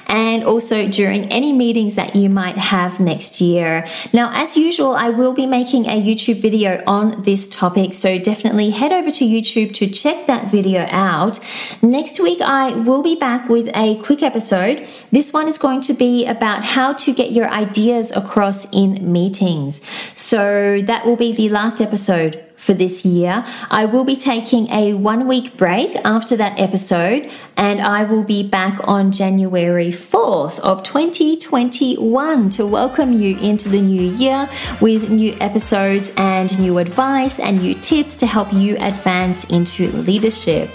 and 0.08 0.43
also 0.43 0.88
during 0.88 1.32
any 1.32 1.54
meetings 1.54 1.93
that 1.93 2.15
you 2.15 2.28
might 2.28 2.58
have 2.58 3.00
next 3.00 3.39
year. 3.39 3.88
Now, 4.12 4.32
as 4.34 4.58
usual, 4.58 4.95
I 4.95 5.10
will 5.10 5.34
be 5.34 5.45
making 5.45 5.86
a 5.86 6.02
YouTube 6.02 6.41
video 6.41 6.82
on 6.88 7.21
this 7.21 7.47
topic, 7.47 7.93
so 7.93 8.17
definitely 8.17 8.71
head 8.71 8.91
over 8.91 9.12
to 9.12 9.26
YouTube 9.26 9.76
to 9.76 9.88
check 9.88 10.26
that 10.26 10.50
video 10.50 10.88
out. 10.89 11.39
Next 11.84 12.19
week, 12.19 12.41
I 12.41 12.71
will 12.74 13.04
be 13.04 13.15
back 13.15 13.47
with 13.47 13.69
a 13.76 13.95
quick 13.97 14.24
episode. 14.24 14.88
This 15.12 15.32
one 15.34 15.47
is 15.47 15.60
going 15.60 15.82
to 15.82 15.93
be 15.93 16.26
about 16.26 16.63
how 16.63 16.93
to 16.93 17.13
get 17.13 17.32
your 17.32 17.47
ideas 17.47 18.12
across 18.15 18.65
in 18.71 19.12
meetings. 19.12 19.82
So 20.17 20.82
that 20.82 21.06
will 21.06 21.15
be 21.15 21.32
the 21.32 21.50
last 21.50 21.80
episode 21.80 22.43
for 22.62 22.74
this 22.74 23.04
year. 23.06 23.43
I 23.71 23.86
will 23.86 24.04
be 24.04 24.15
taking 24.15 24.69
a 24.69 24.93
one 24.93 25.28
week 25.28 25.58
break 25.58 25.95
after 26.06 26.38
that 26.38 26.60
episode, 26.60 27.32
and 27.58 27.82
I 27.82 28.04
will 28.04 28.24
be 28.24 28.43
back 28.43 28.80
on 28.88 29.12
January 29.12 29.91
4th 29.91 30.60
of 30.60 30.84
2021 30.84 32.50
to 32.52 32.65
welcome 32.65 33.13
you 33.13 33.38
into 33.39 33.67
the 33.67 33.82
new 33.82 34.04
year 34.04 34.47
with 34.80 35.10
new 35.10 35.36
episodes 35.41 36.12
and 36.17 36.58
new 36.60 36.78
advice 36.78 37.39
and 37.39 37.62
new 37.62 37.74
tips 37.74 38.15
to 38.17 38.28
help 38.28 38.54
you 38.54 38.78
advance 38.80 39.43
into 39.45 39.91
leadership. 39.93 40.69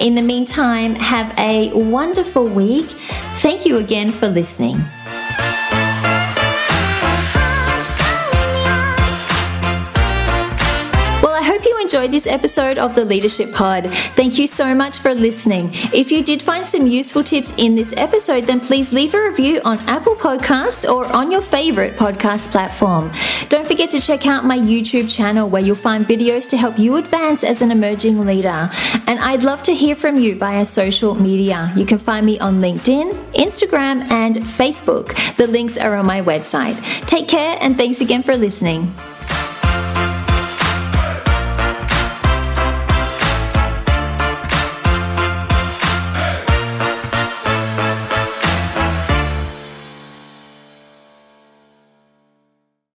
In 0.00 0.16
the 0.16 0.22
meantime, 0.22 0.96
have 0.96 1.32
a 1.38 1.72
wonderful 1.72 2.48
week. 2.48 2.86
Thank 3.40 3.64
you 3.64 3.76
again 3.76 4.10
for 4.10 4.26
listening. 4.26 4.80
Enjoyed 11.90 12.12
this 12.12 12.28
episode 12.28 12.78
of 12.78 12.94
the 12.94 13.04
Leadership 13.04 13.52
Pod. 13.52 13.90
Thank 14.14 14.38
you 14.38 14.46
so 14.46 14.76
much 14.76 14.98
for 14.98 15.12
listening. 15.12 15.70
If 15.92 16.12
you 16.12 16.22
did 16.22 16.40
find 16.40 16.64
some 16.64 16.86
useful 16.86 17.24
tips 17.24 17.52
in 17.56 17.74
this 17.74 17.92
episode, 17.96 18.44
then 18.44 18.60
please 18.60 18.92
leave 18.92 19.12
a 19.12 19.20
review 19.20 19.60
on 19.64 19.76
Apple 19.88 20.14
Podcasts 20.14 20.88
or 20.88 21.04
on 21.06 21.32
your 21.32 21.42
favorite 21.42 21.96
podcast 21.96 22.52
platform. 22.52 23.10
Don't 23.48 23.66
forget 23.66 23.90
to 23.90 24.00
check 24.00 24.28
out 24.28 24.44
my 24.44 24.56
YouTube 24.56 25.10
channel 25.10 25.48
where 25.48 25.62
you'll 25.62 25.74
find 25.74 26.06
videos 26.06 26.48
to 26.50 26.56
help 26.56 26.78
you 26.78 26.94
advance 26.94 27.42
as 27.42 27.60
an 27.60 27.72
emerging 27.72 28.24
leader. 28.24 28.70
And 29.08 29.18
I'd 29.18 29.42
love 29.42 29.60
to 29.64 29.74
hear 29.74 29.96
from 29.96 30.16
you 30.20 30.36
via 30.36 30.64
social 30.64 31.16
media. 31.16 31.72
You 31.74 31.86
can 31.86 31.98
find 31.98 32.24
me 32.24 32.38
on 32.38 32.60
LinkedIn, 32.60 33.32
Instagram, 33.32 34.08
and 34.12 34.36
Facebook. 34.36 35.16
The 35.34 35.48
links 35.48 35.76
are 35.76 35.96
on 35.96 36.06
my 36.06 36.22
website. 36.22 36.80
Take 37.08 37.26
care 37.26 37.58
and 37.60 37.76
thanks 37.76 38.00
again 38.00 38.22
for 38.22 38.36
listening. 38.36 38.94